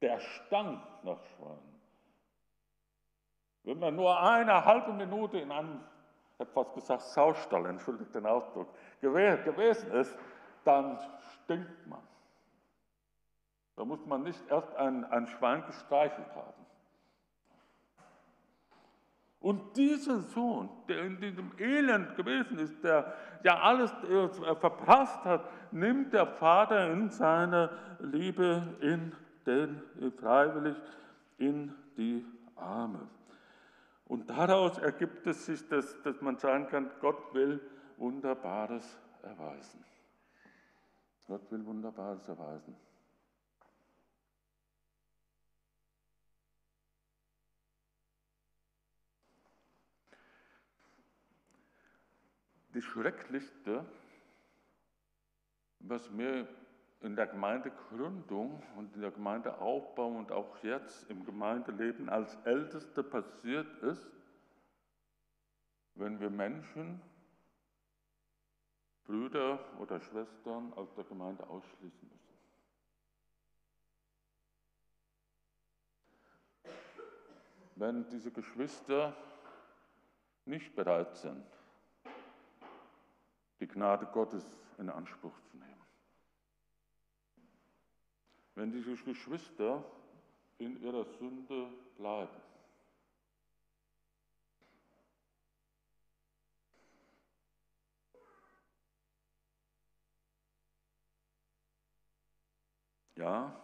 der 0.00 0.18
stank 0.20 0.80
nach 1.02 1.18
Schweinen. 1.36 1.80
Wenn 3.64 3.78
man 3.78 3.94
nur 3.94 4.20
eine 4.20 4.64
halbe 4.64 4.92
Minute 4.92 5.38
in 5.38 5.52
einem, 5.52 5.80
fast 6.54 6.74
gesagt, 6.74 7.02
Saustall, 7.02 7.66
entschuldigt 7.66 8.14
den 8.14 8.26
Ausdruck, 8.26 8.68
gewesen 9.00 9.90
ist, 9.92 10.16
dann 10.64 10.98
stinkt 11.44 11.86
man. 11.86 12.09
Da 13.80 13.86
muss 13.86 14.04
man 14.04 14.24
nicht 14.24 14.46
erst 14.50 14.76
ein, 14.76 15.06
ein 15.06 15.26
Schwein 15.26 15.64
gestreichelt 15.64 16.28
haben. 16.36 16.66
Und 19.38 19.74
dieser 19.74 20.20
Sohn, 20.20 20.68
der 20.86 21.02
in 21.02 21.18
diesem 21.18 21.52
Elend 21.58 22.14
gewesen 22.14 22.58
ist, 22.58 22.84
der 22.84 23.14
ja 23.42 23.58
alles 23.58 23.90
äh, 24.04 24.54
verpasst 24.56 25.24
hat, 25.24 25.48
nimmt 25.72 26.12
der 26.12 26.26
Vater 26.26 26.92
in 26.92 27.08
seiner 27.08 27.70
Liebe 28.00 28.76
in 28.82 29.16
den, 29.46 29.82
freiwillig 30.18 30.76
in 31.38 31.74
die 31.96 32.22
Arme. 32.56 33.08
Und 34.04 34.28
daraus 34.28 34.76
ergibt 34.76 35.26
es 35.26 35.46
sich, 35.46 35.66
dass, 35.70 36.02
dass 36.02 36.20
man 36.20 36.36
sagen 36.36 36.66
kann, 36.66 36.90
Gott 37.00 37.32
will 37.32 37.62
Wunderbares 37.96 38.98
erweisen. 39.22 39.82
Gott 41.26 41.50
will 41.50 41.64
Wunderbares 41.64 42.28
erweisen. 42.28 42.76
Die 52.74 52.82
schrecklichste, 52.82 53.84
was 55.80 56.10
mir 56.10 56.46
in 57.00 57.16
der 57.16 57.26
Gemeindegründung 57.26 58.62
und 58.76 58.94
in 58.94 59.00
der 59.00 59.10
Gemeindeaufbau 59.10 60.08
und 60.08 60.32
auch 60.32 60.62
jetzt 60.62 61.10
im 61.10 61.24
Gemeindeleben 61.24 62.08
als 62.08 62.36
Älteste 62.44 63.02
passiert 63.02 63.72
ist, 63.82 64.10
wenn 65.94 66.20
wir 66.20 66.30
Menschen, 66.30 67.00
Brüder 69.04 69.58
oder 69.80 69.98
Schwestern 70.00 70.72
aus 70.74 70.92
der 70.94 71.04
Gemeinde 71.04 71.48
ausschließen 71.48 72.08
müssen. 72.08 72.30
Wenn 77.74 78.08
diese 78.10 78.30
Geschwister 78.30 79.16
nicht 80.44 80.76
bereit 80.76 81.16
sind, 81.16 81.46
die 83.60 83.68
Gnade 83.68 84.06
Gottes 84.06 84.44
in 84.78 84.88
Anspruch 84.88 85.38
zu 85.50 85.56
nehmen. 85.58 85.84
Wenn 88.54 88.72
diese 88.72 88.96
Geschwister 88.96 89.84
in 90.58 90.82
ihrer 90.82 91.04
Sünde 91.04 91.70
bleiben. 91.96 92.36
Ja, 103.16 103.54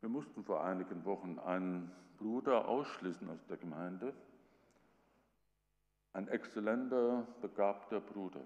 wir 0.00 0.10
mussten 0.10 0.44
vor 0.44 0.62
einigen 0.62 1.06
Wochen 1.06 1.38
einen 1.38 1.90
Bruder 2.18 2.68
ausschließen 2.68 3.30
aus 3.30 3.42
der 3.46 3.56
Gemeinde, 3.56 4.14
ein 6.12 6.28
exzellenter, 6.28 7.26
begabter 7.40 8.00
Bruder. 8.00 8.42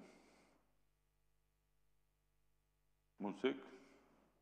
Musik, 3.18 3.57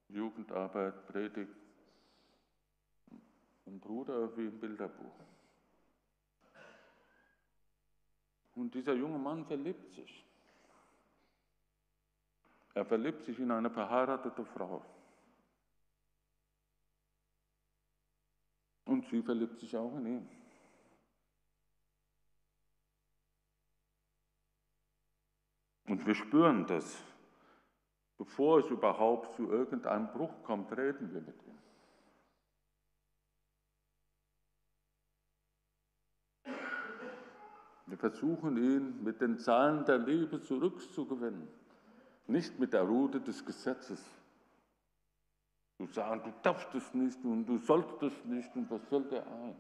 Jugendarbeit, 0.09 1.07
Predigt, 1.09 1.57
ein 3.67 3.81
Bruder 3.81 4.37
wie 4.37 4.47
im 4.47 4.61
Bilderbuch. 4.61 5.19
Und 8.55 8.75
dieser 8.75 8.95
junge 8.95 9.19
Mann 9.19 9.45
verliebt 9.45 9.93
sich. 9.95 10.25
Er 12.75 12.85
verliebt 12.85 13.25
sich 13.25 13.39
in 13.39 13.51
eine 13.51 13.71
verheiratete 13.71 14.45
Frau. 14.45 14.85
Und 18.85 19.07
sie 19.09 19.23
verliebt 19.23 19.59
sich 19.59 19.77
auch 19.77 19.95
in 19.97 20.07
ihn. 20.07 20.29
Und 25.87 26.07
wir 26.07 26.15
spüren 26.15 26.67
das. 26.67 27.03
Bevor 28.19 28.61
es 28.61 28.71
überhaupt 28.71 29.35
zu 29.37 29.51
irgendeinem 29.51 30.09
Bruch 30.09 30.43
kommt, 30.43 30.73
reden 30.77 31.13
wir 31.13 31.21
mit 31.21 31.43
ihm. 31.43 31.57
Wir 37.87 37.99
versuchen 37.99 38.57
ihn 38.57 39.05
mit 39.05 39.21
den 39.21 39.39
Zahlen 39.39 39.85
der 39.85 39.99
Liebe 39.99 40.43
zurückzugewinnen, 40.43 41.47
nicht 42.27 42.59
mit 42.59 42.73
der 42.73 42.83
Rute 42.83 43.21
des 43.21 43.45
Gesetzes. 43.45 44.03
Du 45.79 45.87
sagen, 45.87 46.23
du 46.25 46.33
darfst 46.43 46.75
es 46.75 46.95
nicht 46.95 47.23
und 47.25 47.47
du 47.47 47.59
sollst 47.59 48.03
es 48.03 48.25
nicht 48.25 48.55
und 48.57 48.71
was 48.71 48.83
fällt 48.87 49.13
dir 49.13 49.27
ein? 49.27 49.57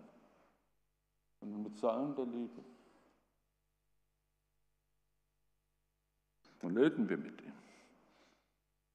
Sondern 1.40 1.62
mit 1.62 1.78
Zahlen 1.78 2.14
der 2.16 2.24
Liebe. 2.24 2.64
Dann 6.60 6.76
reden 6.76 7.08
wir 7.08 7.18
mit 7.18 7.40
ihm. 7.42 7.45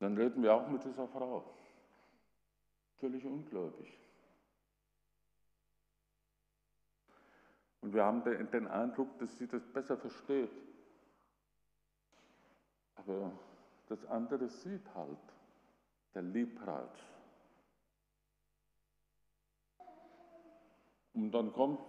Dann 0.02 0.18
reden 0.18 0.42
wir 0.42 0.56
auch 0.56 0.68
mit 0.68 0.84
dieser 0.84 1.08
Frau. 1.08 1.44
Völlig 2.98 3.24
ungläubig. 3.24 4.00
Und 7.82 7.94
wir 7.94 8.04
haben 8.04 8.24
den 8.24 8.68
Eindruck, 8.68 9.20
dass 9.20 9.38
sie 9.38 9.48
das 9.48 9.64
besser 9.68 9.98
versteht. 9.98 10.50
Aber 12.96 13.32
das 13.90 14.04
andere 14.08 14.50
sieht 14.50 14.92
halt 14.96 15.20
der 16.16 16.24
Liebreiz. 16.24 16.98
Und 21.14 21.32
dann 21.32 21.54
kommt, 21.54 21.80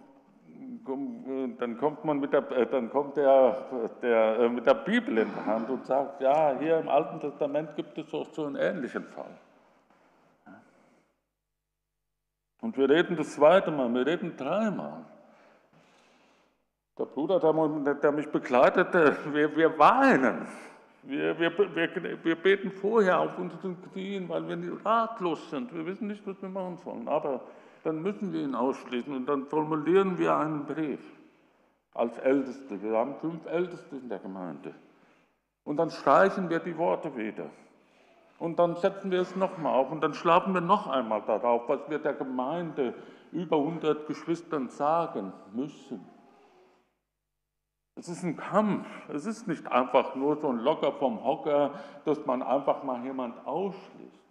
dann 0.85 1.77
kommt 1.77 2.03
man 2.03 2.19
mit 2.19 2.33
der, 2.33 2.51
äh, 2.51 2.67
dann 2.67 2.89
kommt 2.89 3.17
der, 3.17 3.89
der, 4.01 4.39
äh, 4.39 4.49
mit 4.49 4.65
der 4.65 4.73
Bibel 4.73 5.17
in 5.17 5.33
der 5.33 5.45
Hand 5.45 5.69
und 5.69 5.85
sagt, 5.85 6.21
ja, 6.21 6.57
hier 6.59 6.79
im 6.79 6.89
Alten 6.89 7.19
Testament 7.19 7.75
gibt 7.75 7.97
es 7.97 8.13
auch 8.13 8.27
so 8.33 8.45
einen 8.45 8.55
ähnlichen 8.55 9.03
Fall. 9.05 9.37
Und 12.61 12.77
wir 12.77 12.89
reden 12.89 13.15
das 13.17 13.35
zweite 13.35 13.71
Mal, 13.71 13.93
wir 13.93 14.05
reden 14.05 14.35
dreimal. 14.37 15.05
Der 16.97 17.05
Bruder, 17.05 17.39
der, 17.39 18.11
mich 18.11 18.29
begleitete, 18.29 19.17
wir, 19.33 19.55
wir 19.55 19.77
weinen. 19.79 20.47
Wir, 21.01 21.37
wir, 21.37 21.57
wir, 21.57 22.23
wir 22.23 22.35
beten 22.35 22.71
vorher 22.71 23.19
auf 23.19 23.37
unseren 23.37 23.75
Knien, 23.91 24.29
weil 24.29 24.47
wir 24.47 24.85
ratlos 24.85 25.49
sind. 25.49 25.73
Wir 25.73 25.85
wissen 25.85 26.07
nicht, 26.07 26.25
was 26.25 26.41
wir 26.41 26.47
machen 26.47 26.77
sollen. 26.77 27.07
Aber 27.09 27.41
dann 27.83 28.01
müssen 28.01 28.33
wir 28.33 28.41
ihn 28.41 28.55
ausschließen 28.55 29.13
und 29.13 29.27
dann 29.27 29.45
formulieren 29.45 30.17
wir 30.17 30.35
einen 30.35 30.65
Brief 30.65 31.01
als 31.93 32.17
Älteste. 32.17 32.81
Wir 32.81 32.97
haben 32.97 33.15
fünf 33.15 33.45
Älteste 33.45 33.97
in 33.97 34.09
der 34.09 34.19
Gemeinde. 34.19 34.73
Und 35.63 35.77
dann 35.77 35.89
streichen 35.89 36.49
wir 36.49 36.59
die 36.59 36.77
Worte 36.77 37.15
wieder. 37.15 37.49
Und 38.39 38.59
dann 38.59 38.75
setzen 38.75 39.11
wir 39.11 39.21
es 39.21 39.35
nochmal 39.35 39.75
auf 39.75 39.91
und 39.91 40.01
dann 40.01 40.13
schlafen 40.13 40.53
wir 40.53 40.61
noch 40.61 40.87
einmal 40.87 41.21
darauf, 41.21 41.69
was 41.69 41.79
wir 41.89 41.99
der 41.99 42.13
Gemeinde 42.13 42.93
über 43.31 43.57
100 43.57 44.07
Geschwistern 44.07 44.69
sagen 44.69 45.31
müssen. 45.53 46.05
Es 47.95 48.09
ist 48.09 48.23
ein 48.23 48.35
Kampf. 48.35 48.87
Es 49.09 49.25
ist 49.25 49.47
nicht 49.47 49.71
einfach 49.71 50.15
nur 50.15 50.35
so 50.37 50.49
ein 50.49 50.59
Locker 50.59 50.93
vom 50.93 51.23
Hocker, 51.23 51.71
dass 52.05 52.25
man 52.25 52.41
einfach 52.41 52.83
mal 52.83 53.03
jemand 53.03 53.45
ausschließt. 53.45 54.23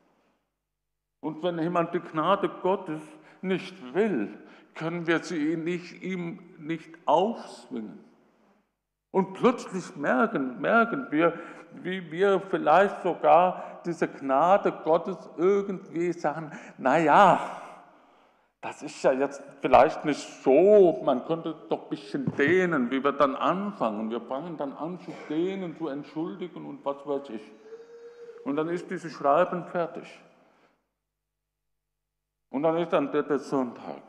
Und 1.21 1.43
wenn 1.43 1.59
jemand 1.61 1.95
die 1.95 2.01
Gnade 2.01 2.49
Gottes 2.49 3.01
nicht 3.43 3.95
will, 3.95 4.39
können 4.75 5.07
wir 5.07 5.23
sie 5.23 5.57
nicht, 5.57 6.03
ihm 6.03 6.39
nicht 6.59 6.91
aufzwingen. 7.05 7.99
Und 9.11 9.35
plötzlich 9.35 9.95
merken, 9.97 10.61
merken 10.61 11.09
wir, 11.11 11.35
wie 11.83 12.11
wir 12.11 12.41
vielleicht 12.51 13.03
sogar 13.03 13.81
diese 13.85 14.09
Gnade 14.09 14.73
Gottes 14.85 15.17
irgendwie 15.37 16.13
sagen, 16.13 16.51
naja, 16.79 17.41
das 18.63 18.81
ist 18.83 19.03
ja 19.03 19.13
jetzt 19.13 19.43
vielleicht 19.61 20.05
nicht 20.05 20.21
so, 20.43 21.03
man 21.05 21.25
könnte 21.27 21.55
doch 21.69 21.83
ein 21.83 21.89
bisschen 21.91 22.33
dehnen, 22.37 22.91
wie 22.91 23.03
wir 23.03 23.13
dann 23.13 23.35
anfangen. 23.35 24.09
Wir 24.09 24.21
fangen 24.21 24.57
dann 24.57 24.73
an 24.73 25.01
zu 25.01 25.13
dehnen, 25.29 25.77
zu 25.77 25.89
entschuldigen 25.89 26.65
und 26.65 26.85
was 26.85 27.05
weiß 27.05 27.31
ich. 27.31 27.43
Und 28.45 28.57
dann 28.57 28.69
ist 28.69 28.89
dieses 28.89 29.13
Schreiben 29.13 29.65
fertig. 29.65 30.05
Und 32.53 32.63
dann 32.63 32.77
ist 32.77 32.93
dann 32.93 33.11
der, 33.11 33.23
der 33.23 33.39
Sonntag. 33.39 34.03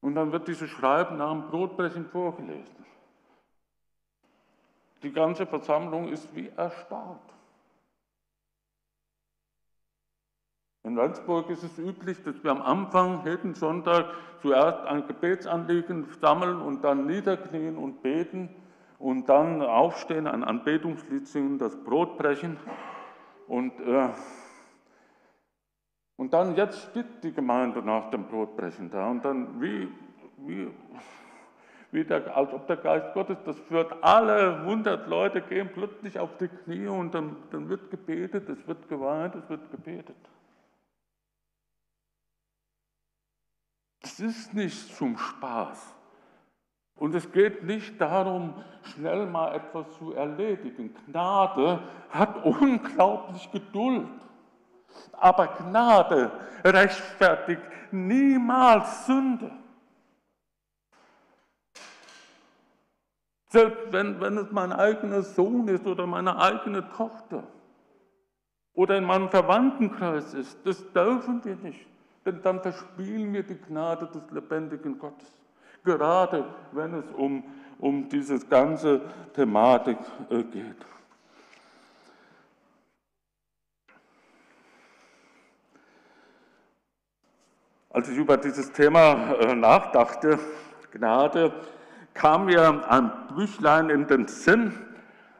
Und 0.00 0.14
dann 0.14 0.32
wird 0.32 0.48
dieses 0.48 0.68
Schreiben 0.70 1.18
nach 1.18 1.30
dem 1.30 1.48
Brotbrechen 1.48 2.06
vorgelesen. 2.06 2.84
Die 5.02 5.12
ganze 5.12 5.46
Versammlung 5.46 6.08
ist 6.08 6.34
wie 6.34 6.48
erstarrt. 6.48 7.20
In 10.84 10.96
Salzburg 10.96 11.48
ist 11.50 11.62
es 11.62 11.78
üblich, 11.78 12.22
dass 12.22 12.42
wir 12.42 12.50
am 12.50 12.62
Anfang 12.62 13.24
jeden 13.26 13.54
Sonntag 13.54 14.06
zuerst 14.40 14.80
ein 14.86 15.06
Gebetsanliegen 15.06 16.06
sammeln 16.20 16.60
und 16.60 16.82
dann 16.82 17.06
niederknien 17.06 17.76
und 17.76 18.02
beten 18.02 18.48
und 18.98 19.28
dann 19.28 19.60
aufstehen, 19.60 20.26
ein 20.26 20.44
Anbetungslied 20.44 21.26
singen, 21.26 21.58
das 21.58 21.76
Brot 21.84 22.16
brechen. 22.16 22.58
Und, 23.48 23.78
äh, 23.80 24.08
und 26.16 26.32
dann 26.32 26.54
jetzt 26.54 26.90
steht 26.90 27.22
die 27.22 27.32
Gemeinde 27.32 27.82
nach 27.82 28.10
dem 28.10 28.24
Brotbrechen 28.26 28.90
da 28.90 29.10
und 29.10 29.24
dann 29.24 29.60
wie, 29.60 29.88
wie, 30.38 30.70
wie 31.90 32.04
der, 32.04 32.36
als 32.36 32.52
ob 32.52 32.66
der 32.66 32.76
Geist 32.76 33.12
Gottes 33.14 33.38
das 33.44 33.58
führt. 33.60 33.92
Alle 34.02 34.60
100 34.60 35.08
Leute 35.08 35.42
gehen 35.42 35.70
plötzlich 35.72 36.18
auf 36.18 36.36
die 36.38 36.48
Knie 36.48 36.86
und 36.86 37.14
dann, 37.14 37.36
dann 37.50 37.68
wird 37.68 37.90
gebetet, 37.90 38.48
es 38.48 38.66
wird 38.66 38.88
geweint, 38.88 39.34
es 39.34 39.48
wird 39.48 39.70
gebetet. 39.70 40.16
Es 44.00 44.20
ist 44.20 44.54
nicht 44.54 44.94
zum 44.94 45.16
Spaß. 45.16 45.94
Und 46.96 47.14
es 47.14 47.32
geht 47.32 47.64
nicht 47.64 48.00
darum, 48.00 48.54
schnell 48.82 49.26
mal 49.26 49.54
etwas 49.56 49.90
zu 49.98 50.12
erledigen. 50.12 50.94
Gnade 51.06 51.80
hat 52.10 52.44
unglaublich 52.44 53.50
Geduld. 53.50 54.08
Aber 55.12 55.48
Gnade 55.48 56.30
rechtfertigt 56.64 57.62
niemals 57.90 59.06
Sünde. 59.06 59.50
Selbst 63.48 63.92
wenn, 63.92 64.20
wenn 64.20 64.36
es 64.36 64.50
mein 64.50 64.72
eigener 64.72 65.22
Sohn 65.22 65.68
ist 65.68 65.86
oder 65.86 66.06
meine 66.06 66.40
eigene 66.40 66.90
Tochter 66.90 67.44
oder 68.72 68.98
in 68.98 69.04
meinem 69.04 69.28
Verwandtenkreis 69.28 70.34
ist, 70.34 70.58
das 70.64 70.92
dürfen 70.92 71.44
wir 71.44 71.54
nicht, 71.56 71.86
denn 72.26 72.42
dann 72.42 72.60
verspielen 72.60 73.32
wir 73.32 73.44
die 73.44 73.56
Gnade 73.56 74.08
des 74.08 74.28
lebendigen 74.32 74.98
Gottes. 74.98 75.32
Gerade 75.84 76.44
wenn 76.72 76.94
es 76.94 77.04
um, 77.12 77.44
um 77.78 78.08
diese 78.08 78.40
ganze 78.40 79.02
Thematik 79.34 79.98
äh, 80.30 80.42
geht. 80.42 80.84
Als 87.94 88.08
ich 88.08 88.18
über 88.18 88.36
dieses 88.36 88.72
Thema 88.72 89.34
äh, 89.34 89.54
nachdachte, 89.54 90.40
Gnade, 90.90 91.52
kam 92.12 92.46
mir 92.46 92.90
ein 92.90 93.12
Büchlein 93.36 93.88
in 93.88 94.08
den 94.08 94.26
Sinn, 94.26 94.72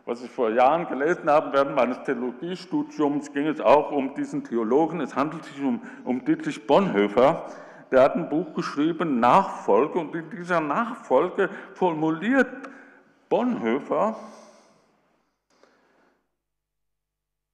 was 0.06 0.22
ich 0.22 0.30
vor 0.30 0.50
Jahren 0.50 0.86
gelesen 0.86 1.28
habe 1.28 1.52
während 1.52 1.74
meines 1.74 2.00
Theologiestudiums, 2.04 3.32
ging 3.32 3.48
es 3.48 3.60
auch 3.60 3.90
um 3.90 4.14
diesen 4.14 4.44
Theologen. 4.44 5.00
Es 5.00 5.16
handelt 5.16 5.42
sich 5.42 5.60
um, 5.60 5.82
um 6.04 6.24
Dietrich 6.24 6.64
Bonhoeffer. 6.64 7.44
Der 7.90 8.02
hat 8.02 8.14
ein 8.14 8.28
Buch 8.28 8.54
geschrieben, 8.54 9.18
Nachfolge, 9.18 9.98
und 9.98 10.14
in 10.14 10.30
dieser 10.30 10.60
Nachfolge 10.60 11.50
formuliert 11.74 12.70
Bonhoeffer, 13.28 14.14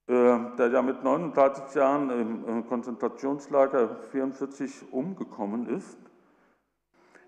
der 0.11 0.67
ja 0.71 0.81
mit 0.81 1.03
39 1.03 1.73
Jahren 1.75 2.09
im 2.47 2.67
Konzentrationslager 2.67 3.95
44 4.11 4.91
umgekommen 4.91 5.67
ist, 5.67 5.97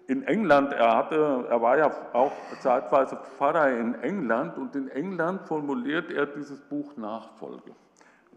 in 0.08 0.24
England, 0.24 0.74
er, 0.74 0.98
hatte, 0.98 1.46
er 1.50 1.62
war 1.62 1.78
ja 1.78 1.90
auch 2.12 2.34
zeitweise 2.60 3.16
Pfarrer 3.16 3.70
in 3.70 3.96
England 4.02 4.58
und 4.58 4.76
in 4.76 4.90
England 4.90 5.44
formuliert 5.48 6.12
er 6.12 6.26
dieses 6.26 6.60
Buch 6.60 6.98
Nachfolge. 6.98 7.72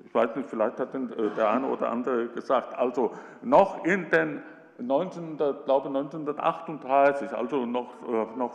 Ich 0.05 0.15
weiß 0.15 0.37
nicht, 0.37 0.49
vielleicht 0.49 0.79
hat 0.79 0.95
äh, 0.95 1.01
der 1.37 1.51
eine 1.51 1.67
oder 1.67 1.91
andere 1.91 2.29
gesagt, 2.29 2.73
also 2.79 3.13
noch 3.43 3.85
in 3.85 4.09
den 4.11 4.43
1900, 4.79 5.65
glaube 5.65 5.89
1938, 5.89 7.33
also 7.33 7.67
noch, 7.67 7.95
äh, 8.07 8.37
noch 8.37 8.53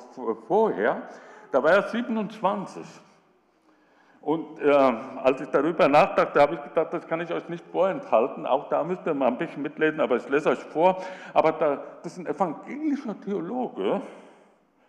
vorher, 0.47 1.01
da 1.51 1.61
war 1.61 1.71
er 1.71 1.83
27. 1.83 2.85
Und 4.31 4.61
äh, 4.61 4.71
als 4.71 5.41
ich 5.41 5.49
darüber 5.49 5.89
nachdachte, 5.89 6.39
habe 6.39 6.55
ich 6.55 6.63
gedacht, 6.63 6.93
das 6.93 7.05
kann 7.05 7.19
ich 7.19 7.33
euch 7.33 7.49
nicht 7.49 7.65
vorenthalten. 7.69 8.45
Auch 8.45 8.69
da 8.69 8.81
müsst 8.81 9.05
ihr 9.05 9.13
mal 9.13 9.27
ein 9.27 9.37
bisschen 9.37 9.61
mitlesen, 9.61 9.99
aber 9.99 10.15
ich 10.15 10.29
lese 10.29 10.51
euch 10.51 10.59
vor. 10.59 11.03
Aber 11.33 11.51
da, 11.51 11.83
das 12.01 12.13
ist 12.13 12.19
ein 12.19 12.27
evangelischer 12.27 13.19
Theologe 13.19 14.01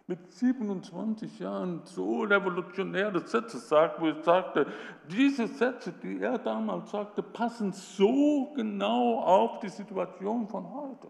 mit 0.07 0.31
27 0.31 1.41
Jahren 1.41 1.81
so 1.83 2.21
revolutionäre 2.21 3.19
Sätze 3.27 3.59
sagt, 3.59 4.01
wo 4.01 4.07
ich 4.07 4.23
sagte, 4.23 4.65
diese 5.09 5.49
Sätze, 5.49 5.93
die 5.93 6.21
er 6.21 6.39
damals 6.39 6.93
sagte, 6.93 7.21
passen 7.21 7.73
so 7.73 8.53
genau 8.55 9.23
auf 9.23 9.59
die 9.59 9.71
Situation 9.71 10.47
von 10.47 10.73
heute. 10.73 11.09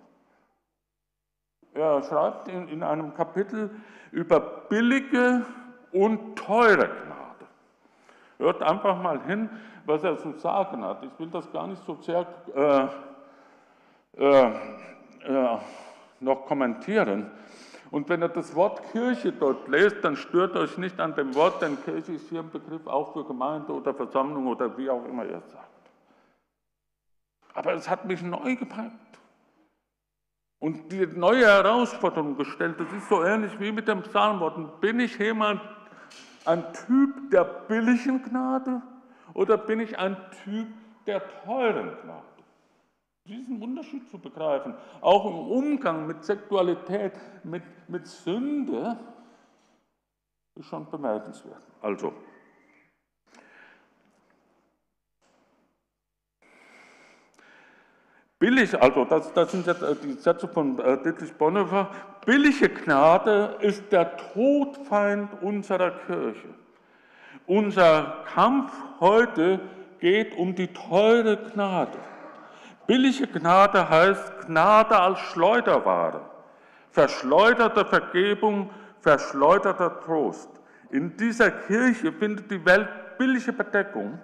Er 1.74 2.02
schreibt 2.02 2.48
in, 2.48 2.66
in 2.68 2.82
einem 2.82 3.12
Kapitel 3.12 3.68
über 4.10 4.40
billige 4.40 5.44
und 5.92 6.36
teure. 6.36 6.88
Hört 8.42 8.60
einfach 8.60 9.00
mal 9.00 9.22
hin, 9.22 9.48
was 9.86 10.02
er 10.02 10.18
zu 10.18 10.32
sagen 10.32 10.84
hat. 10.84 11.04
Ich 11.04 11.16
will 11.16 11.28
das 11.28 11.50
gar 11.52 11.68
nicht 11.68 11.80
so 11.86 11.94
sehr 12.00 12.26
äh, 12.56 12.88
äh, 14.20 14.46
äh, 15.28 15.58
noch 16.18 16.44
kommentieren. 16.46 17.30
Und 17.92 18.08
wenn 18.08 18.20
ihr 18.20 18.28
das 18.28 18.52
Wort 18.56 18.82
Kirche 18.90 19.30
dort 19.30 19.68
lest, 19.68 20.02
dann 20.02 20.16
stört 20.16 20.56
euch 20.56 20.76
nicht 20.76 20.98
an 20.98 21.14
dem 21.14 21.36
Wort, 21.36 21.62
denn 21.62 21.80
Kirche 21.84 22.14
ist 22.14 22.28
hier 22.30 22.40
ein 22.40 22.50
Begriff 22.50 22.84
auch 22.88 23.12
für 23.12 23.24
Gemeinde 23.24 23.72
oder 23.72 23.94
Versammlung 23.94 24.48
oder 24.48 24.76
wie 24.76 24.90
auch 24.90 25.04
immer 25.04 25.24
ihr 25.24 25.40
sagt. 25.42 25.90
Aber 27.54 27.74
es 27.74 27.88
hat 27.88 28.06
mich 28.06 28.22
neu 28.22 28.56
gepackt 28.56 29.20
und 30.58 30.90
die 30.90 31.06
neue 31.06 31.46
Herausforderung 31.46 32.36
gestellt. 32.36 32.80
Das 32.80 32.92
ist 32.92 33.08
so 33.08 33.22
ähnlich 33.22 33.60
wie 33.60 33.70
mit 33.70 33.86
dem 33.86 34.02
Psalmworten. 34.02 34.68
Bin 34.80 34.98
ich 34.98 35.16
jemand, 35.18 35.60
ein 36.46 36.72
Typ 36.72 37.30
der 37.30 37.44
billigen 37.44 38.22
Gnade 38.22 38.82
oder 39.34 39.56
bin 39.56 39.80
ich 39.80 39.98
ein 39.98 40.16
Typ 40.44 40.68
der 41.06 41.22
teuren 41.44 41.96
Gnade? 42.02 42.22
Diesen 43.24 43.62
Unterschied 43.62 44.08
zu 44.10 44.18
begreifen, 44.18 44.74
auch 45.00 45.24
im 45.26 45.38
Umgang 45.38 46.06
mit 46.06 46.24
Sexualität, 46.24 47.12
mit, 47.44 47.62
mit 47.88 48.06
Sünde, 48.06 48.98
ist 50.56 50.66
schon 50.66 50.90
bemerkenswert. 50.90 51.62
Also, 51.80 52.12
Billig, 58.42 58.74
also 58.82 59.04
das, 59.04 59.32
das 59.34 59.52
sind 59.52 59.68
jetzt 59.68 59.82
äh, 59.82 59.94
die 60.02 60.14
Sätze 60.14 60.48
von 60.48 60.76
äh, 60.80 61.00
Dietrich 61.00 61.32
Bonhoeffer, 61.34 61.88
billige 62.26 62.68
Gnade 62.68 63.54
ist 63.60 63.84
der 63.92 64.16
Todfeind 64.16 65.28
unserer 65.42 65.92
Kirche. 65.92 66.48
Unser 67.46 68.24
Kampf 68.34 68.72
heute 68.98 69.60
geht 70.00 70.36
um 70.36 70.56
die 70.56 70.66
teure 70.66 71.36
Gnade. 71.36 71.96
Billige 72.88 73.28
Gnade 73.28 73.88
heißt 73.88 74.32
Gnade 74.48 74.98
als 74.98 75.20
Schleuderware, 75.20 76.22
verschleuderte 76.90 77.84
Vergebung, 77.84 78.70
verschleuderter 79.02 80.00
Trost. 80.00 80.50
In 80.90 81.16
dieser 81.16 81.52
Kirche 81.52 82.12
findet 82.12 82.50
die 82.50 82.64
Welt 82.64 82.88
billige 83.18 83.52
Bedeckung 83.52 84.18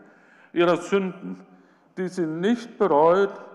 ihrer 0.53 0.77
Sünden, 0.77 1.47
die 1.97 2.09
sie 2.09 2.27
nicht 2.27 2.77
bereut 2.79 3.48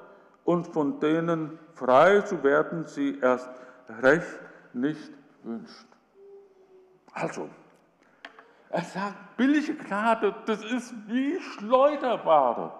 und 0.45 0.67
von 0.67 0.99
denen 0.99 1.59
frei 1.73 2.21
zu 2.21 2.43
werden 2.43 2.85
sie 2.85 3.19
erst 3.19 3.49
recht 4.01 4.39
nicht 4.73 5.11
wünscht. 5.43 5.85
Also, 7.13 7.49
er 8.69 8.81
sagt, 8.81 9.37
billige 9.37 9.75
Gnade, 9.75 10.33
das 10.45 10.63
ist 10.63 10.93
wie 11.07 11.39
Schleuderbare. 11.39 12.71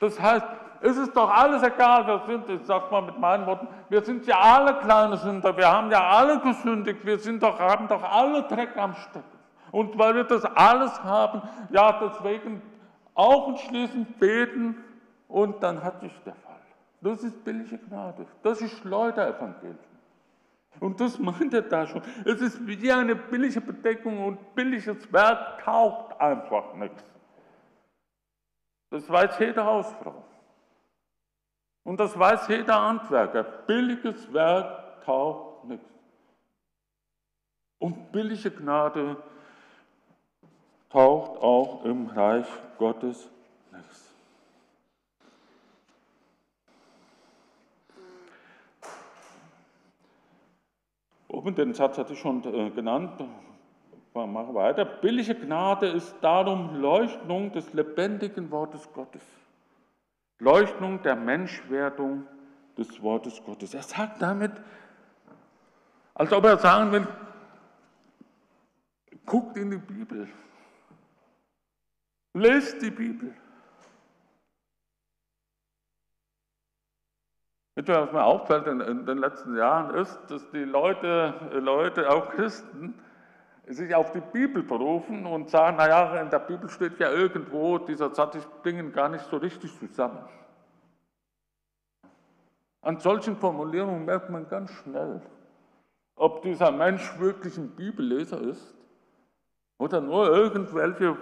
Das 0.00 0.20
heißt, 0.20 0.44
es 0.82 0.96
ist 0.96 1.16
doch 1.16 1.30
alles 1.30 1.62
egal, 1.62 2.06
wir 2.06 2.22
sind, 2.26 2.48
ich 2.48 2.66
sag 2.66 2.90
mal 2.90 3.02
mit 3.02 3.18
meinen 3.18 3.46
Worten, 3.46 3.68
wir 3.88 4.02
sind 4.02 4.26
ja 4.26 4.38
alle 4.38 4.74
kleine 4.80 5.16
Sünder, 5.16 5.56
wir 5.56 5.70
haben 5.70 5.90
ja 5.90 6.08
alle 6.08 6.40
gesündigt, 6.40 7.06
wir 7.06 7.18
sind 7.18 7.42
doch, 7.42 7.58
haben 7.58 7.86
doch 7.88 8.02
alle 8.02 8.42
Dreck 8.42 8.76
am 8.76 8.94
Stecken. 8.94 9.38
Und 9.70 9.96
weil 9.98 10.14
wir 10.14 10.24
das 10.24 10.44
alles 10.44 11.02
haben, 11.02 11.42
ja, 11.70 12.00
deswegen 12.00 12.60
auch 13.14 13.48
entschließend 13.48 14.18
beten 14.18 14.76
und 15.28 15.62
dann 15.62 15.82
hat 15.82 16.00
sich 16.00 16.12
der 16.26 16.34
Fall. 16.34 16.51
Das 17.02 17.24
ist 17.24 17.44
billige 17.44 17.78
Gnade. 17.78 18.26
Das 18.42 18.60
ist 18.62 18.78
Schleuderevangelium. 18.78 19.76
Und 20.80 21.00
das 21.00 21.18
meint 21.18 21.52
er 21.52 21.62
da 21.62 21.86
schon. 21.86 22.00
Es 22.24 22.40
ist 22.40 22.64
wie 22.66 22.90
eine 22.90 23.16
billige 23.16 23.60
Bedeckung 23.60 24.24
und 24.24 24.54
billiges 24.54 25.12
Werk 25.12 25.58
taucht 25.62 26.18
einfach 26.20 26.74
nichts. 26.74 27.04
Das 28.90 29.08
weiß 29.08 29.38
jede 29.40 29.64
Hausfrau. 29.64 30.24
Und 31.82 31.98
das 31.98 32.16
weiß 32.16 32.46
jeder 32.48 32.80
Handwerker. 32.80 33.42
Billiges 33.42 34.32
Werk 34.32 35.02
taucht 35.04 35.64
nichts. 35.64 35.90
Und 37.78 38.12
billige 38.12 38.50
Gnade 38.52 39.16
taucht 40.88 41.42
auch 41.42 41.84
im 41.84 42.06
Reich 42.06 42.46
Gottes 42.78 43.28
nichts. 43.72 44.12
Oben 51.42 51.56
den 51.56 51.74
Satz 51.74 51.98
hatte 51.98 52.12
ich 52.12 52.20
schon 52.20 52.44
äh, 52.44 52.70
genannt, 52.70 53.20
mache 54.14 54.54
weiter. 54.54 54.84
Billige 54.84 55.34
Gnade 55.34 55.88
ist 55.88 56.14
darum 56.20 56.80
Leuchtung 56.80 57.50
des 57.50 57.72
lebendigen 57.72 58.48
Wortes 58.52 58.88
Gottes. 58.92 59.22
Leuchtung 60.38 61.02
der 61.02 61.16
Menschwerdung 61.16 62.28
des 62.78 63.02
Wortes 63.02 63.42
Gottes. 63.44 63.74
Er 63.74 63.82
sagt 63.82 64.22
damit, 64.22 64.52
als 66.14 66.32
ob 66.32 66.44
er 66.44 66.58
sagen 66.58 66.92
will, 66.92 67.08
guckt 69.26 69.56
in 69.56 69.72
die 69.72 69.78
Bibel, 69.78 70.28
lest 72.34 72.80
die 72.80 72.92
Bibel. 72.92 73.34
Was 77.74 78.12
mir 78.12 78.24
auffällt 78.24 78.66
in, 78.66 78.80
in, 78.80 79.06
den 79.06 79.18
letzten 79.18 79.56
Jahren 79.56 79.94
ist, 79.94 80.18
dass 80.28 80.48
die 80.50 80.64
Leute, 80.64 81.34
Leute, 81.52 82.10
auch 82.10 82.28
Christen, 82.30 82.94
sich 83.66 83.94
auf 83.94 84.12
die 84.12 84.20
Bibel 84.20 84.62
berufen 84.62 85.24
und 85.24 85.48
sagen, 85.48 85.78
naja, 85.78 86.20
in 86.20 86.28
der 86.28 86.40
Bibel 86.40 86.68
steht 86.68 86.98
ja 86.98 87.10
irgendwo, 87.10 87.78
dieser 87.78 88.14
Satz, 88.14 88.34
ich 88.34 88.46
bringe 88.62 88.90
gar 88.90 89.08
nicht 89.08 89.24
so 89.24 89.38
richtig 89.38 89.78
zusammen. 89.78 90.18
An 92.82 92.98
solchen 92.98 93.36
Formulierungen 93.36 94.04
merkt 94.04 94.28
man 94.28 94.48
ganz 94.48 94.70
schnell, 94.72 95.22
ob 96.16 96.42
dieser 96.42 96.72
Mensch 96.72 97.18
wirklich 97.18 97.56
ein 97.56 97.70
Bibelleser 97.70 98.40
ist 98.40 98.74
oder 99.78 100.00
nur 100.00 100.28
irgendwelche 100.28 101.16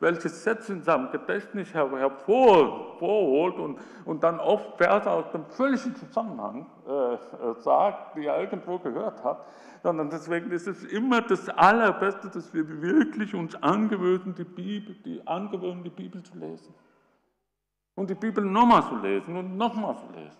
welche 0.00 0.28
Sätze 0.28 0.74
in 0.74 0.82
seinem 0.82 1.10
Gedächtnis 1.10 1.72
hervorholt 1.72 3.58
und, 3.58 3.78
und 4.04 4.22
dann 4.22 4.38
oft 4.40 4.76
Verse 4.76 5.10
aus 5.10 5.30
dem 5.32 5.44
völligen 5.46 5.94
Zusammenhang 5.94 6.66
äh, 6.86 7.14
äh, 7.14 7.18
sagt, 7.60 8.16
die 8.16 8.26
er 8.26 8.40
irgendwo 8.40 8.78
gehört 8.78 9.24
hat, 9.24 9.44
sondern 9.82 10.10
deswegen 10.10 10.50
ist 10.50 10.66
es 10.66 10.84
immer 10.84 11.22
das 11.22 11.48
Allerbeste, 11.48 12.28
dass 12.28 12.52
wir 12.52 12.82
wirklich 12.82 13.34
uns 13.34 13.54
angewöhnen, 13.62 14.34
die 14.34 14.44
Bibel, 14.44 14.94
die 15.04 15.26
angewöhnen, 15.26 15.82
die 15.82 15.90
Bibel 15.90 16.22
zu 16.22 16.36
lesen. 16.38 16.74
Und 17.94 18.10
die 18.10 18.14
Bibel 18.14 18.44
nochmal 18.44 18.82
zu 18.82 18.96
lesen 18.96 19.36
und 19.36 19.56
nochmal 19.56 19.96
zu 19.96 20.06
lesen. 20.14 20.36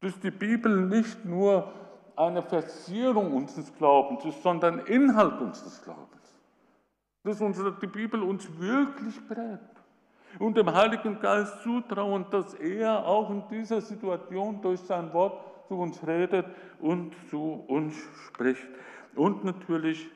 Dass 0.00 0.20
die 0.20 0.30
Bibel 0.30 0.86
nicht 0.86 1.24
nur 1.24 1.72
eine 2.14 2.42
Versierung 2.42 3.32
unseres 3.32 3.74
Glaubens 3.76 4.24
ist, 4.24 4.42
sondern 4.42 4.80
Inhalt 4.80 5.40
unseres 5.40 5.82
Glaubens. 5.82 6.17
Dass 7.24 7.40
unsere, 7.40 7.72
die 7.72 7.86
Bibel 7.86 8.22
uns 8.22 8.48
wirklich 8.58 9.26
prägt. 9.26 9.82
Und 10.38 10.56
dem 10.56 10.72
Heiligen 10.72 11.18
Geist 11.20 11.62
zutrauen, 11.62 12.26
dass 12.30 12.54
er 12.54 13.06
auch 13.06 13.30
in 13.30 13.42
dieser 13.50 13.80
Situation 13.80 14.60
durch 14.60 14.80
sein 14.80 15.12
Wort 15.12 15.66
zu 15.68 15.74
uns 15.74 16.06
redet 16.06 16.46
und 16.80 17.14
zu 17.30 17.64
uns 17.66 17.94
spricht. 18.26 18.66
Und 19.14 19.44
natürlich, 19.44 20.08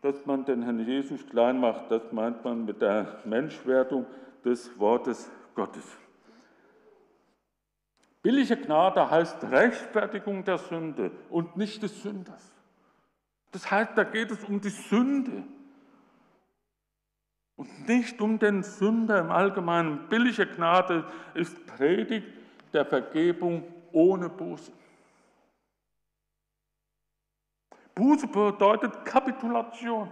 dass 0.00 0.26
man 0.26 0.44
den 0.44 0.62
Herrn 0.62 0.80
Jesus 0.80 1.26
klein 1.26 1.60
macht, 1.60 1.90
das 1.90 2.10
meint 2.10 2.44
man 2.44 2.64
mit 2.64 2.82
der 2.82 3.20
Menschwerdung 3.24 4.06
des 4.44 4.78
Wortes 4.78 5.30
Gottes. 5.54 5.84
Billige 8.22 8.56
Gnade 8.56 9.10
heißt 9.10 9.42
Rechtfertigung 9.44 10.44
der 10.44 10.58
Sünde 10.58 11.10
und 11.28 11.56
nicht 11.56 11.82
des 11.82 12.02
Sünders. 12.02 12.52
Das 13.50 13.70
heißt, 13.70 13.92
da 13.96 14.04
geht 14.04 14.30
es 14.30 14.44
um 14.44 14.60
die 14.60 14.70
Sünde 14.70 15.42
und 17.62 17.88
nicht 17.88 18.20
um 18.20 18.40
den 18.40 18.64
Sünder 18.64 19.20
im 19.20 19.30
Allgemeinen. 19.30 20.08
Billige 20.08 20.46
Gnade 20.46 21.04
ist 21.34 21.64
Predigt 21.64 22.26
der 22.72 22.84
Vergebung 22.84 23.62
ohne 23.92 24.28
Buße. 24.28 24.72
Buße 27.94 28.26
bedeutet 28.26 29.04
Kapitulation. 29.04 30.10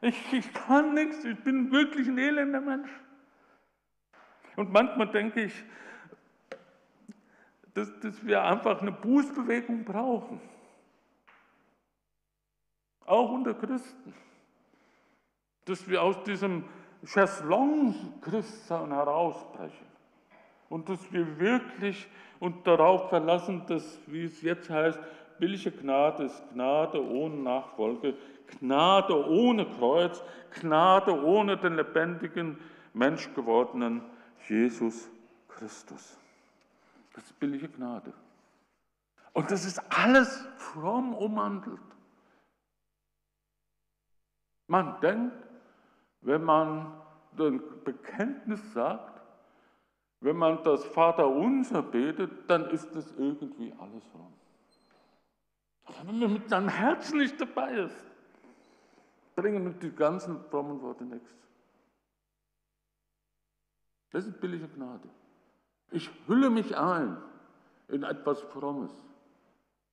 Ich, 0.00 0.32
ich 0.32 0.52
kann 0.52 0.94
nichts, 0.94 1.24
ich 1.24 1.38
bin 1.44 1.70
wirklich 1.70 2.08
ein 2.08 2.18
elender 2.18 2.60
Mensch. 2.60 2.90
Und 4.56 4.72
manchmal 4.72 5.12
denke 5.12 5.44
ich, 5.44 5.64
dass, 7.74 8.00
dass 8.00 8.26
wir 8.26 8.42
einfach 8.42 8.80
eine 8.80 8.90
Bußbewegung 8.90 9.84
brauchen. 9.84 10.40
Auch 13.06 13.30
unter 13.30 13.54
Christen. 13.54 14.12
Dass 15.64 15.88
wir 15.88 16.02
aus 16.02 16.22
diesem 16.24 16.64
Chaiselong-Christsein 17.06 18.92
herausbrechen. 18.92 19.86
Und 20.68 20.88
dass 20.88 21.12
wir 21.12 21.38
wirklich 21.38 22.08
uns 22.40 22.56
darauf 22.64 23.08
verlassen, 23.08 23.64
dass, 23.66 23.98
wie 24.06 24.24
es 24.24 24.42
jetzt 24.42 24.68
heißt, 24.70 24.98
billige 25.38 25.70
Gnade 25.70 26.24
ist 26.24 26.42
Gnade 26.52 27.02
ohne 27.04 27.36
Nachfolge, 27.36 28.14
Gnade 28.58 29.28
ohne 29.28 29.66
Kreuz, 29.66 30.22
Gnade 30.60 31.22
ohne 31.22 31.56
den 31.56 31.76
lebendigen, 31.76 32.58
menschgewordenen 32.92 34.02
Jesus 34.48 35.08
Christus. 35.48 36.18
Das 37.14 37.24
ist 37.24 37.38
billige 37.38 37.68
Gnade. 37.68 38.12
Und 39.32 39.50
das 39.50 39.64
ist 39.64 39.80
alles 39.90 40.46
fromm 40.56 41.14
umhandelt. 41.14 41.80
Man 44.66 45.00
denkt, 45.00 45.34
wenn 46.24 46.42
man 46.42 46.92
ein 47.38 47.62
Bekenntnis 47.84 48.72
sagt, 48.72 49.20
wenn 50.20 50.36
man 50.36 50.62
das 50.64 50.84
Vaterunser 50.86 51.82
betet, 51.82 52.48
dann 52.48 52.70
ist 52.70 52.94
das 52.94 53.12
irgendwie 53.12 53.72
alles 53.78 54.04
fromm. 54.06 54.32
Aber 55.84 56.08
wenn 56.08 56.18
man 56.18 56.32
mit 56.32 56.48
seinem 56.48 56.68
Herzen 56.68 57.18
nicht 57.18 57.38
dabei 57.38 57.74
ist, 57.74 58.04
bringen 59.36 59.78
die 59.80 59.90
ganzen 59.90 60.40
frommen 60.44 60.80
Worte 60.80 61.04
nichts. 61.04 61.30
Das 64.10 64.26
ist 64.26 64.40
billige 64.40 64.68
Gnade. 64.68 65.08
Ich 65.90 66.10
hülle 66.26 66.48
mich 66.48 66.74
ein 66.76 67.18
in 67.88 68.02
etwas 68.02 68.40
Frommes, 68.40 68.92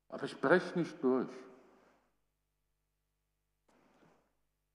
aber 0.09 0.23
ich 0.23 0.39
breche 0.39 0.79
nicht 0.79 1.03
durch. 1.03 1.27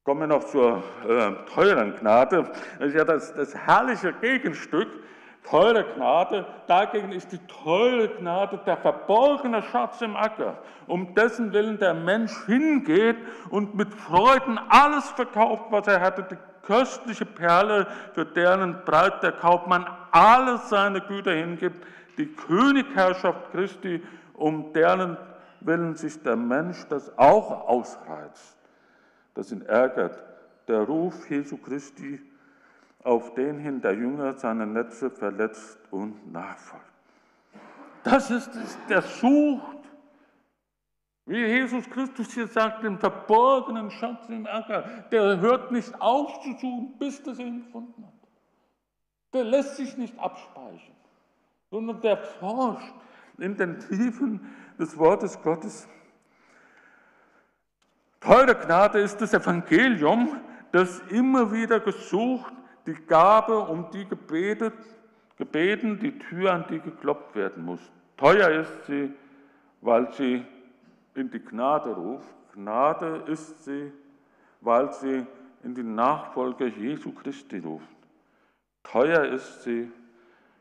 Kommen 0.07 0.21
wir 0.21 0.29
noch 0.29 0.45
zur 0.45 0.85
äh, 1.09 1.33
teuren 1.53 1.97
Gnade. 1.97 2.49
Das 2.79 2.89
ist 2.91 2.95
ja 2.95 3.05
das, 3.05 3.35
das 3.35 3.57
herrliche 3.57 4.13
Gegenstück. 4.13 4.87
Teure 5.43 5.83
Gnade, 5.83 6.47
dagegen 6.69 7.11
ist 7.11 7.33
die 7.33 7.45
teure 7.49 8.07
Gnade 8.11 8.61
der 8.65 8.77
verborgene 8.77 9.65
Schatz 9.65 10.01
im 10.03 10.15
Acker, 10.15 10.59
um 10.87 11.13
dessen 11.17 11.53
Willen 11.53 11.81
der 11.81 11.93
Mensch 11.93 12.33
hingeht 12.47 13.17
und 13.51 13.75
mit 13.75 13.93
Freuden 13.93 14.61
alles 14.69 15.11
verkauft, 15.11 15.65
was 15.71 15.89
er 15.89 16.01
hatte, 16.01 16.23
die 16.23 16.39
köstliche 16.65 17.27
Perle, 17.27 17.89
für 18.15 18.25
deren 18.25 18.85
Breit 18.85 19.25
der 19.25 19.33
Kaufmann 19.33 19.89
alles 20.13 20.69
seine 20.69 21.01
Güter 21.01 21.33
hingibt, 21.33 21.85
die 22.17 22.27
Königherrschaft 22.27 23.51
Christi, 23.51 24.01
um 24.35 24.73
deren 24.73 25.17
Willen 25.63 25.97
sich 25.97 26.23
der 26.23 26.37
Mensch 26.37 26.87
das 26.89 27.19
auch 27.19 27.67
ausreizt, 27.69 28.56
das 29.37 29.53
ihn 29.53 29.63
ärgert. 29.63 30.19
Der 30.67 30.81
Ruf 30.81 31.31
Jesu 31.31 31.57
Christi, 31.59 32.21
auf 33.05 33.35
den 33.35 33.59
hin 33.59 33.81
der 33.81 33.95
Jünger 33.95 34.35
seine 34.35 34.67
Netze 34.67 35.11
verletzt 35.11 35.79
und 35.93 36.33
nachfolgt. 36.33 36.85
Das 38.03 38.31
ist 38.31 38.53
es, 38.57 38.77
der 38.89 39.03
sucht 39.03 39.77
wie 41.27 41.45
Jesus 41.45 41.91
Christus 41.91 42.33
hier 42.33 42.47
sagt, 42.47 42.85
den 42.85 42.99
verborgenen 42.99 43.91
Schatz 43.91 44.29
im 44.29 44.47
Acker, 44.47 44.83
der 45.11 45.41
hört 45.41 45.73
nicht 45.73 45.93
auf 46.01 46.41
zu 46.41 46.53
suchen, 46.53 46.95
bis 47.01 47.19
er 47.27 47.39
ihn 47.41 47.65
gefunden 47.65 48.05
hat. 48.07 48.13
Der 49.33 49.43
lässt 49.43 49.77
sich 49.77 49.97
nicht 49.97 50.17
abspeichern, 50.21 50.95
sondern 51.69 52.01
der 52.01 52.17
forscht 52.17 52.95
in 53.39 53.57
den 53.57 53.81
Tiefen 53.81 54.41
des 54.79 54.97
Wortes 54.97 55.43
Gottes. 55.43 55.89
Teure 58.27 58.57
Gnade 58.57 58.99
ist 58.99 59.21
das 59.21 59.35
Evangelium, 59.35 60.41
das 60.73 60.99
immer 61.11 61.53
wieder 61.53 61.79
gesucht, 61.79 62.53
die 62.85 62.95
Gabe, 63.07 63.57
um 63.57 63.89
die 63.93 64.05
gebetet, 64.05 64.75
gebeten, 65.37 66.01
die 66.01 66.19
Tür, 66.19 66.53
an 66.53 66.65
die 66.69 66.81
geklopft 66.81 67.37
werden 67.37 67.65
muss. 67.65 67.79
Teuer 68.17 68.51
ist 68.51 68.87
sie, 68.87 69.15
weil 69.81 70.13
sie 70.13 70.45
in 71.15 71.31
die 71.31 71.39
Gnade 71.39 71.91
ruft. 71.91 72.27
Gnade 72.53 73.23
ist 73.29 73.65
sie, 73.65 73.93
weil 74.61 74.93
sie 74.93 75.25
in 75.63 75.77
die 75.77 75.85
Nachfolge 75.85 76.67
Jesu 76.67 77.13
Christi 77.13 77.59
ruft. 77.59 77.87
Teuer 78.83 79.25
ist 79.27 79.63
sie, 79.63 79.89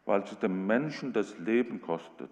weil 0.06 0.24
sie 0.28 0.36
dem 0.36 0.68
Menschen 0.68 1.14
das 1.14 1.36
Leben 1.40 1.82
kostet. 1.82 2.30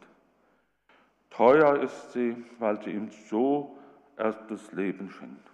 Teuer 1.32 1.80
ist 1.80 2.12
sie, 2.12 2.36
weil 2.60 2.80
sie 2.84 2.91
ihm 2.91 3.10
so 3.32 3.72
erst 4.17 4.39
das 4.49 4.71
Leben 4.71 5.10
schenkt. 5.10 5.49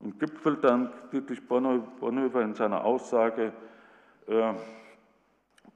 Und 0.00 0.18
gipfelt 0.18 0.64
dann 0.64 0.92
Dietrich 1.12 1.46
Bonhoeffer 1.46 2.40
in 2.40 2.54
seiner 2.54 2.84
Aussage, 2.84 3.52
äh, 4.26 4.54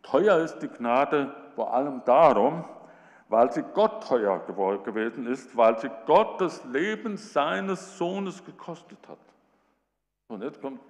teuer 0.03 0.39
ist 0.39 0.59
die 0.61 0.69
Gnade 0.69 1.35
vor 1.55 1.75
allem 1.75 2.03
darum, 2.05 2.65
weil 3.29 3.53
sie 3.53 3.63
Gott 3.75 4.07
teuer 4.07 4.39
gewesen 4.39 5.27
ist, 5.27 5.57
weil 5.57 5.79
sie 5.79 5.91
Gott 6.07 6.41
das 6.41 6.65
Leben 6.65 7.17
seines 7.17 7.99
Sohnes 7.99 8.45
gekostet 8.45 8.99
hat. 9.09 9.19
Und 10.29 10.43
jetzt 10.43 10.61
kommt 10.61 10.81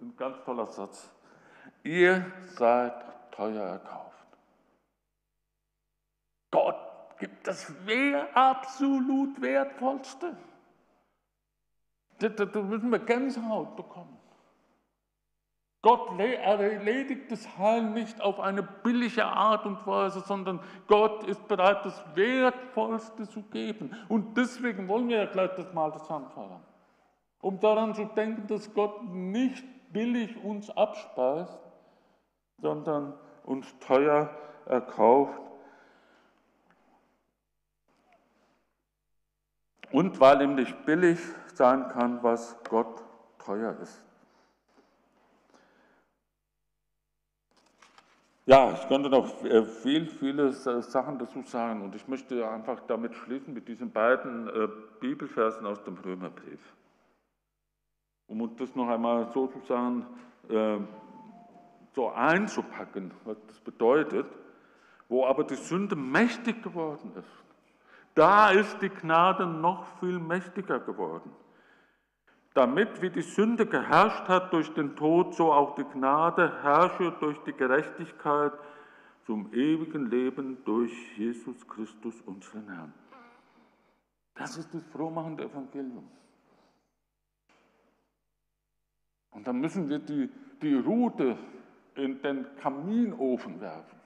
ein 0.00 0.14
ganz 0.16 0.42
toller 0.44 0.66
Satz. 0.66 1.10
Ihr 1.84 2.24
seid 2.54 2.94
teuer 3.32 3.62
erkauft. 3.62 4.26
Gott 6.50 6.91
gibt 7.22 7.46
das 7.46 7.72
absolut 8.34 9.40
Wertvollste. 9.40 10.36
Da 12.18 12.62
müssen 12.62 12.90
wir 12.90 12.98
Gänsehaut 12.98 13.76
bekommen. 13.76 14.18
Gott 15.82 16.18
erledigt 16.18 17.30
das 17.30 17.56
Heil 17.56 17.84
nicht 17.84 18.20
auf 18.20 18.40
eine 18.40 18.64
billige 18.64 19.24
Art 19.24 19.66
und 19.66 19.86
Weise, 19.86 20.18
sondern 20.22 20.58
Gott 20.88 21.22
ist 21.28 21.46
bereit, 21.46 21.84
das 21.84 22.04
Wertvollste 22.16 23.28
zu 23.28 23.42
geben. 23.42 23.96
Und 24.08 24.36
deswegen 24.36 24.88
wollen 24.88 25.08
wir 25.08 25.18
ja 25.18 25.26
gleich 25.26 25.52
das 25.54 25.72
Mal 25.72 25.92
des 25.92 26.04
feiern. 26.08 26.64
Um 27.40 27.60
daran 27.60 27.94
zu 27.94 28.04
denken, 28.06 28.48
dass 28.48 28.74
Gott 28.74 29.00
nicht 29.04 29.64
billig 29.92 30.42
uns 30.42 30.70
abspeist, 30.70 31.60
sondern 32.58 33.14
uns 33.44 33.72
teuer 33.78 34.28
erkauft. 34.66 35.40
Und 39.92 40.18
weil 40.20 40.42
ihm 40.42 40.54
nicht 40.54 40.84
billig 40.84 41.18
sein 41.54 41.88
kann, 41.88 42.22
was 42.22 42.56
Gott 42.68 43.02
teuer 43.38 43.76
ist. 43.82 44.04
Ja, 48.44 48.72
ich 48.72 48.88
könnte 48.88 49.08
noch 49.08 49.44
äh, 49.44 49.64
viel, 49.64 50.08
viele 50.08 50.52
Sachen 50.52 51.18
dazu 51.18 51.42
sagen 51.42 51.82
und 51.82 51.94
ich 51.94 52.08
möchte 52.08 52.48
einfach 52.48 52.80
damit 52.88 53.14
schließen 53.14 53.54
mit 53.54 53.68
diesen 53.68 53.92
beiden 53.92 54.48
äh, 54.48 54.68
Bibelversen 54.98 55.64
aus 55.64 55.82
dem 55.84 55.96
Römerbrief. 55.98 56.60
Um 58.26 58.56
das 58.56 58.74
noch 58.74 58.88
einmal 58.88 59.30
sozusagen 59.30 60.06
äh, 60.48 60.78
so 61.94 62.10
einzupacken, 62.10 63.12
was 63.24 63.36
das 63.46 63.60
bedeutet, 63.60 64.26
wo 65.08 65.24
aber 65.24 65.44
die 65.44 65.54
Sünde 65.54 65.94
mächtig 65.94 66.62
geworden 66.62 67.12
ist. 67.16 67.41
Da 68.14 68.50
ist 68.50 68.80
die 68.82 68.90
Gnade 68.90 69.46
noch 69.46 69.86
viel 69.98 70.18
mächtiger 70.18 70.80
geworden. 70.80 71.30
Damit 72.54 73.00
wie 73.00 73.08
die 73.08 73.22
Sünde 73.22 73.64
geherrscht 73.64 74.28
hat 74.28 74.52
durch 74.52 74.72
den 74.74 74.94
Tod, 74.94 75.34
so 75.34 75.52
auch 75.52 75.74
die 75.74 75.84
Gnade 75.84 76.62
herrsche 76.62 77.12
durch 77.20 77.38
die 77.44 77.54
Gerechtigkeit 77.54 78.52
zum 79.24 79.52
ewigen 79.54 80.10
Leben 80.10 80.62
durch 80.64 80.92
Jesus 81.16 81.66
Christus, 81.66 82.20
unseren 82.22 82.68
Herrn. 82.68 82.92
Das 84.34 84.56
ist 84.56 84.74
das 84.74 84.84
frohmachende 84.86 85.44
Evangelium. 85.44 86.08
Und 89.30 89.46
dann 89.46 89.60
müssen 89.60 89.88
wir 89.88 89.98
die, 89.98 90.28
die 90.60 90.74
Rute 90.74 91.38
in 91.94 92.20
den 92.20 92.46
Kaminofen 92.56 93.60
werfen. 93.60 94.01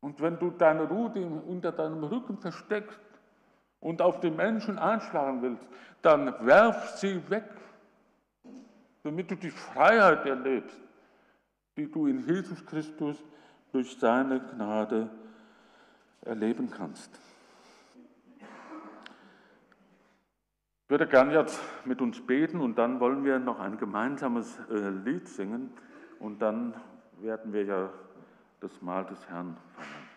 Und 0.00 0.20
wenn 0.20 0.38
du 0.38 0.50
deine 0.50 0.84
Rute 0.84 1.26
unter 1.26 1.72
deinem 1.72 2.04
Rücken 2.04 2.38
versteckst 2.38 3.00
und 3.80 4.00
auf 4.00 4.20
den 4.20 4.36
Menschen 4.36 4.78
einschlagen 4.78 5.42
willst, 5.42 5.66
dann 6.02 6.34
werf 6.46 6.96
sie 6.96 7.28
weg, 7.30 7.48
damit 9.02 9.30
du 9.30 9.34
die 9.34 9.50
Freiheit 9.50 10.24
erlebst, 10.26 10.80
die 11.76 11.90
du 11.90 12.06
in 12.06 12.26
Jesus 12.26 12.64
Christus 12.66 13.16
durch 13.72 13.98
seine 13.98 14.40
Gnade 14.40 15.10
erleben 16.22 16.70
kannst. 16.70 17.18
Ich 20.84 20.90
würde 20.90 21.06
gern 21.06 21.30
jetzt 21.30 21.60
mit 21.84 22.00
uns 22.00 22.24
beten 22.24 22.60
und 22.60 22.78
dann 22.78 22.98
wollen 22.98 23.22
wir 23.24 23.38
noch 23.38 23.60
ein 23.60 23.76
gemeinsames 23.76 24.58
äh, 24.70 24.88
Lied 24.88 25.28
singen 25.28 25.70
und 26.18 26.40
dann 26.40 26.74
werden 27.20 27.52
wir 27.52 27.64
ja 27.64 27.90
das 28.60 28.82
Mahl 28.82 29.04
des 29.04 29.28
Herrn 29.28 29.56
feiern. 29.74 30.08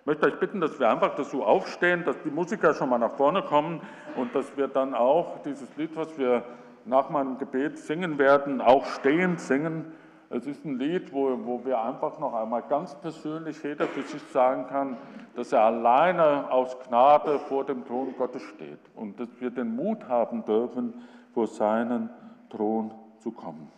Ich 0.00 0.06
möchte 0.06 0.26
euch 0.26 0.38
bitten, 0.38 0.60
dass 0.60 0.78
wir 0.78 0.88
einfach 0.88 1.14
dazu 1.16 1.42
aufstehen, 1.42 2.04
dass 2.04 2.16
die 2.22 2.30
Musiker 2.30 2.74
schon 2.74 2.88
mal 2.88 2.98
nach 2.98 3.16
vorne 3.16 3.42
kommen 3.42 3.80
und 4.14 4.34
dass 4.34 4.56
wir 4.56 4.68
dann 4.68 4.94
auch 4.94 5.42
dieses 5.42 5.76
Lied, 5.76 5.96
was 5.96 6.16
wir 6.16 6.44
nach 6.84 7.10
meinem 7.10 7.38
Gebet 7.38 7.78
singen 7.78 8.16
werden, 8.18 8.60
auch 8.60 8.86
stehend 8.86 9.40
singen. 9.40 9.92
Es 10.30 10.46
ist 10.46 10.64
ein 10.64 10.78
Lied, 10.78 11.12
wo, 11.12 11.44
wo 11.44 11.64
wir 11.64 11.80
einfach 11.80 12.18
noch 12.18 12.34
einmal 12.34 12.62
ganz 12.62 12.94
persönlich 12.94 13.62
jeder 13.62 13.86
für 13.86 14.02
sich 14.02 14.22
sagen 14.32 14.66
kann, 14.68 14.96
dass 15.34 15.52
er 15.52 15.62
alleine 15.62 16.50
aus 16.50 16.78
Gnade 16.86 17.38
vor 17.40 17.64
dem 17.64 17.84
Thron 17.84 18.14
Gottes 18.16 18.42
steht 18.42 18.80
und 18.94 19.18
dass 19.20 19.28
wir 19.40 19.50
den 19.50 19.74
Mut 19.74 20.08
haben 20.08 20.44
dürfen, 20.44 20.94
vor 21.34 21.46
seinen 21.46 22.10
Thron 22.48 22.92
zu 23.18 23.32
kommen. 23.32 23.70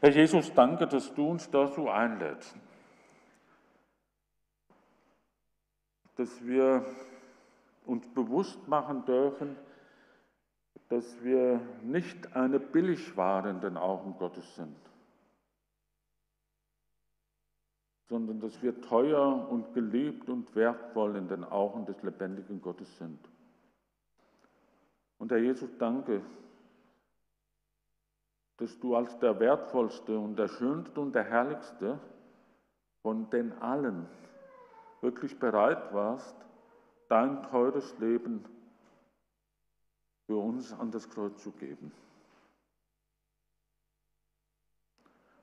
Herr 0.00 0.10
Jesus, 0.10 0.52
danke, 0.54 0.86
dass 0.86 1.12
du 1.12 1.28
uns 1.28 1.50
dazu 1.50 1.90
einlädst, 1.90 2.56
dass 6.16 6.42
wir 6.44 6.86
uns 7.84 8.06
bewusst 8.08 8.66
machen 8.66 9.04
dürfen, 9.04 9.56
dass 10.88 11.22
wir 11.22 11.60
nicht 11.82 12.34
eine 12.34 12.58
Billigware 12.58 13.50
in 13.50 13.60
den 13.60 13.76
Augen 13.76 14.16
Gottes 14.18 14.56
sind, 14.56 14.76
sondern 18.08 18.40
dass 18.40 18.62
wir 18.62 18.80
teuer 18.80 19.48
und 19.50 19.74
geliebt 19.74 20.30
und 20.30 20.54
wertvoll 20.56 21.16
in 21.16 21.28
den 21.28 21.44
Augen 21.44 21.84
des 21.84 22.02
lebendigen 22.02 22.62
Gottes 22.62 22.96
sind. 22.96 23.20
Und 25.18 25.30
Herr 25.30 25.38
Jesus, 25.38 25.68
danke, 25.78 26.22
dass 28.60 28.78
du 28.78 28.94
als 28.94 29.18
der 29.18 29.40
wertvollste 29.40 30.18
und 30.18 30.36
der 30.36 30.48
schönste 30.48 31.00
und 31.00 31.14
der 31.14 31.24
herrlichste 31.24 31.98
von 33.00 33.30
den 33.30 33.52
allen 33.54 34.06
wirklich 35.00 35.38
bereit 35.38 35.94
warst, 35.94 36.36
dein 37.08 37.42
teures 37.44 37.98
Leben 37.98 38.44
für 40.26 40.36
uns 40.36 40.78
an 40.78 40.90
das 40.90 41.08
Kreuz 41.08 41.42
zu 41.42 41.52
geben. 41.52 41.90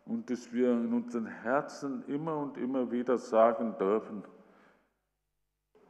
Und 0.05 0.29
dass 0.29 0.53
wir 0.53 0.71
in 0.71 0.93
unseren 0.93 1.25
Herzen 1.25 2.05
immer 2.07 2.37
und 2.37 2.55
immer 2.57 2.91
wieder 2.91 3.17
sagen 3.17 3.75
dürfen, 3.79 4.23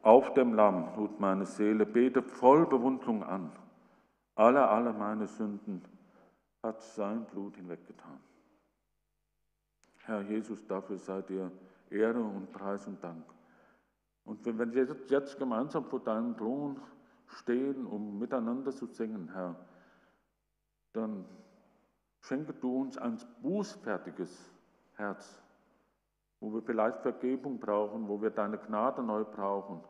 auf 0.01 0.33
dem 0.33 0.53
Lamm 0.53 0.85
ruht 0.95 1.19
meine 1.19 1.45
Seele, 1.45 1.85
bete 1.85 2.23
voll 2.23 2.65
Bewunderung 2.65 3.21
an. 3.23 3.51
Alle, 4.35 4.69
alle 4.69 4.93
meine 4.93 5.27
Sünden 5.27 5.81
hat 6.63 6.81
sein 6.81 7.25
Blut 7.25 7.55
hinweggetan. 7.55 8.19
Herr 10.05 10.21
Jesus, 10.21 10.65
dafür 10.65 10.97
sei 10.97 11.21
dir 11.21 11.51
Ehre 11.89 12.21
und 12.21 12.51
Preis 12.51 12.87
und 12.87 13.03
Dank. 13.03 13.25
Und 14.23 14.45
wenn 14.45 14.73
wir 14.73 14.87
jetzt 15.07 15.37
gemeinsam 15.37 15.85
vor 15.85 16.01
deinem 16.01 16.35
Thron 16.37 16.79
stehen, 17.27 17.85
um 17.85 18.19
miteinander 18.19 18.71
zu 18.71 18.87
singen, 18.87 19.31
Herr, 19.33 19.55
dann 20.93 21.25
schenke 22.21 22.53
du 22.53 22.81
uns 22.81 22.97
ein 22.97 23.17
bußfertiges 23.41 24.51
Herz, 24.95 25.41
wo 26.39 26.53
wir 26.53 26.61
vielleicht 26.61 27.01
Vergebung 27.01 27.59
brauchen, 27.59 28.07
wo 28.07 28.21
wir 28.21 28.31
deine 28.31 28.57
Gnade 28.57 29.03
neu 29.03 29.23
brauchen. 29.23 29.81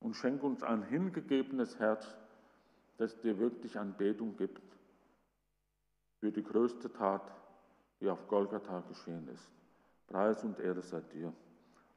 Und 0.00 0.14
schenke 0.14 0.44
uns 0.46 0.62
ein 0.62 0.82
hingegebenes 0.82 1.78
Herz, 1.78 2.16
das 2.98 3.18
dir 3.20 3.38
wirklich 3.38 3.78
Anbetung 3.78 4.36
gibt 4.36 4.60
für 6.22 6.30
die 6.30 6.44
größte 6.44 6.88
Tat, 6.92 7.32
die 8.00 8.08
auf 8.08 8.28
Golgatha 8.28 8.80
geschehen 8.88 9.26
ist. 9.34 9.50
Preis 10.06 10.44
und 10.44 10.56
Ehre 10.60 10.80
sei 10.80 11.00
dir. 11.12 11.32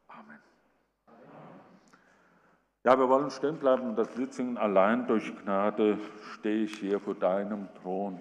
Amen. 0.07 0.39
Ja, 2.83 2.97
wir 2.97 3.07
wollen 3.07 3.29
stehen 3.29 3.59
bleiben 3.59 3.89
und 3.89 3.95
das 3.95 4.15
Lied 4.15 4.33
singen. 4.33 4.57
Allein 4.57 5.05
durch 5.05 5.31
Gnade 5.43 5.99
stehe 6.33 6.63
ich 6.63 6.75
hier 6.79 6.99
vor 6.99 7.13
deinem 7.13 7.67
Thron, 7.75 8.19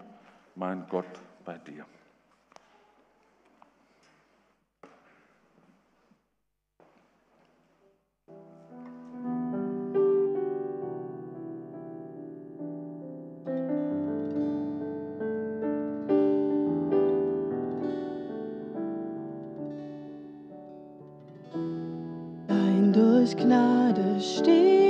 mein 0.55 0.87
Gott, 0.91 1.07
bei 1.43 1.57
dir. 1.57 1.87
durch 23.25 23.37
Gnade 23.39 24.21
steht. 24.21 24.84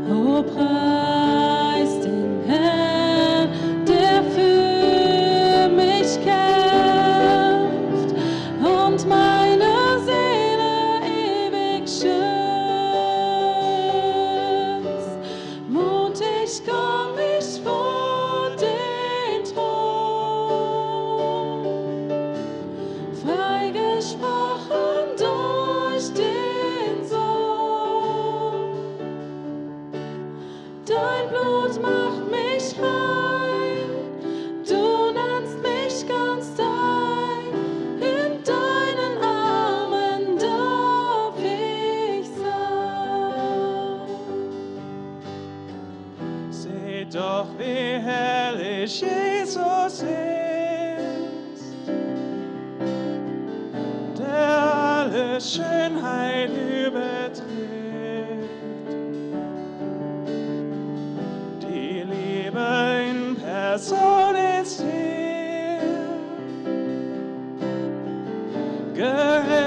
Oh, 0.08 0.44
Preis. 0.44 1.01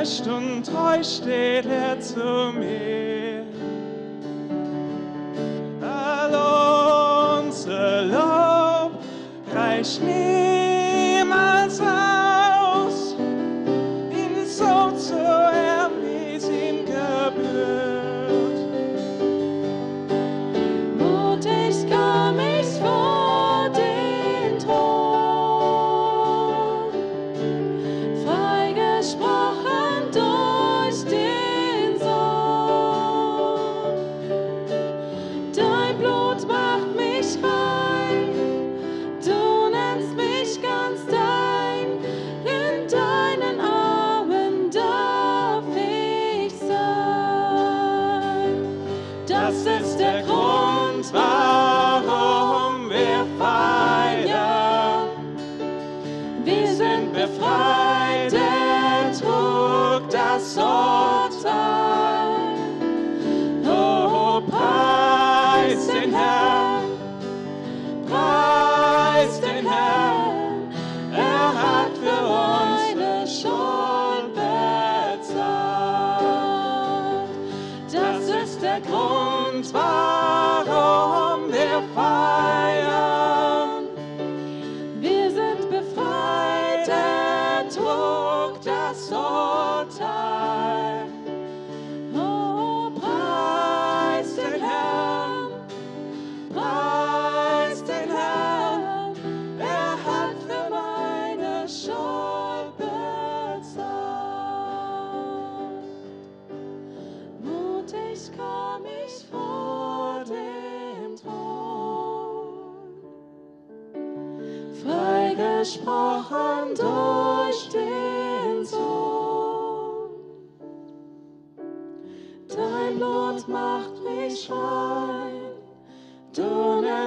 gerecht 0.04 0.26
und 0.26 0.64
treu 0.64 1.02
steht 1.02 1.66
er 1.66 1.98
zu 1.98 2.52
mir. 2.58 3.44
All 5.80 7.40
unser 7.40 8.02
Lob 8.02 8.92
reicht 9.54 10.02
mir. 10.02 10.53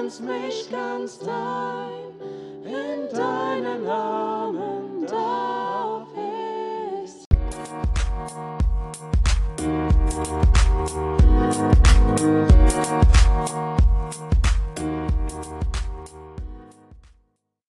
ganz 0.08 0.20
mich 0.20 0.70
ganz 0.70 1.18
dein. 1.18 1.87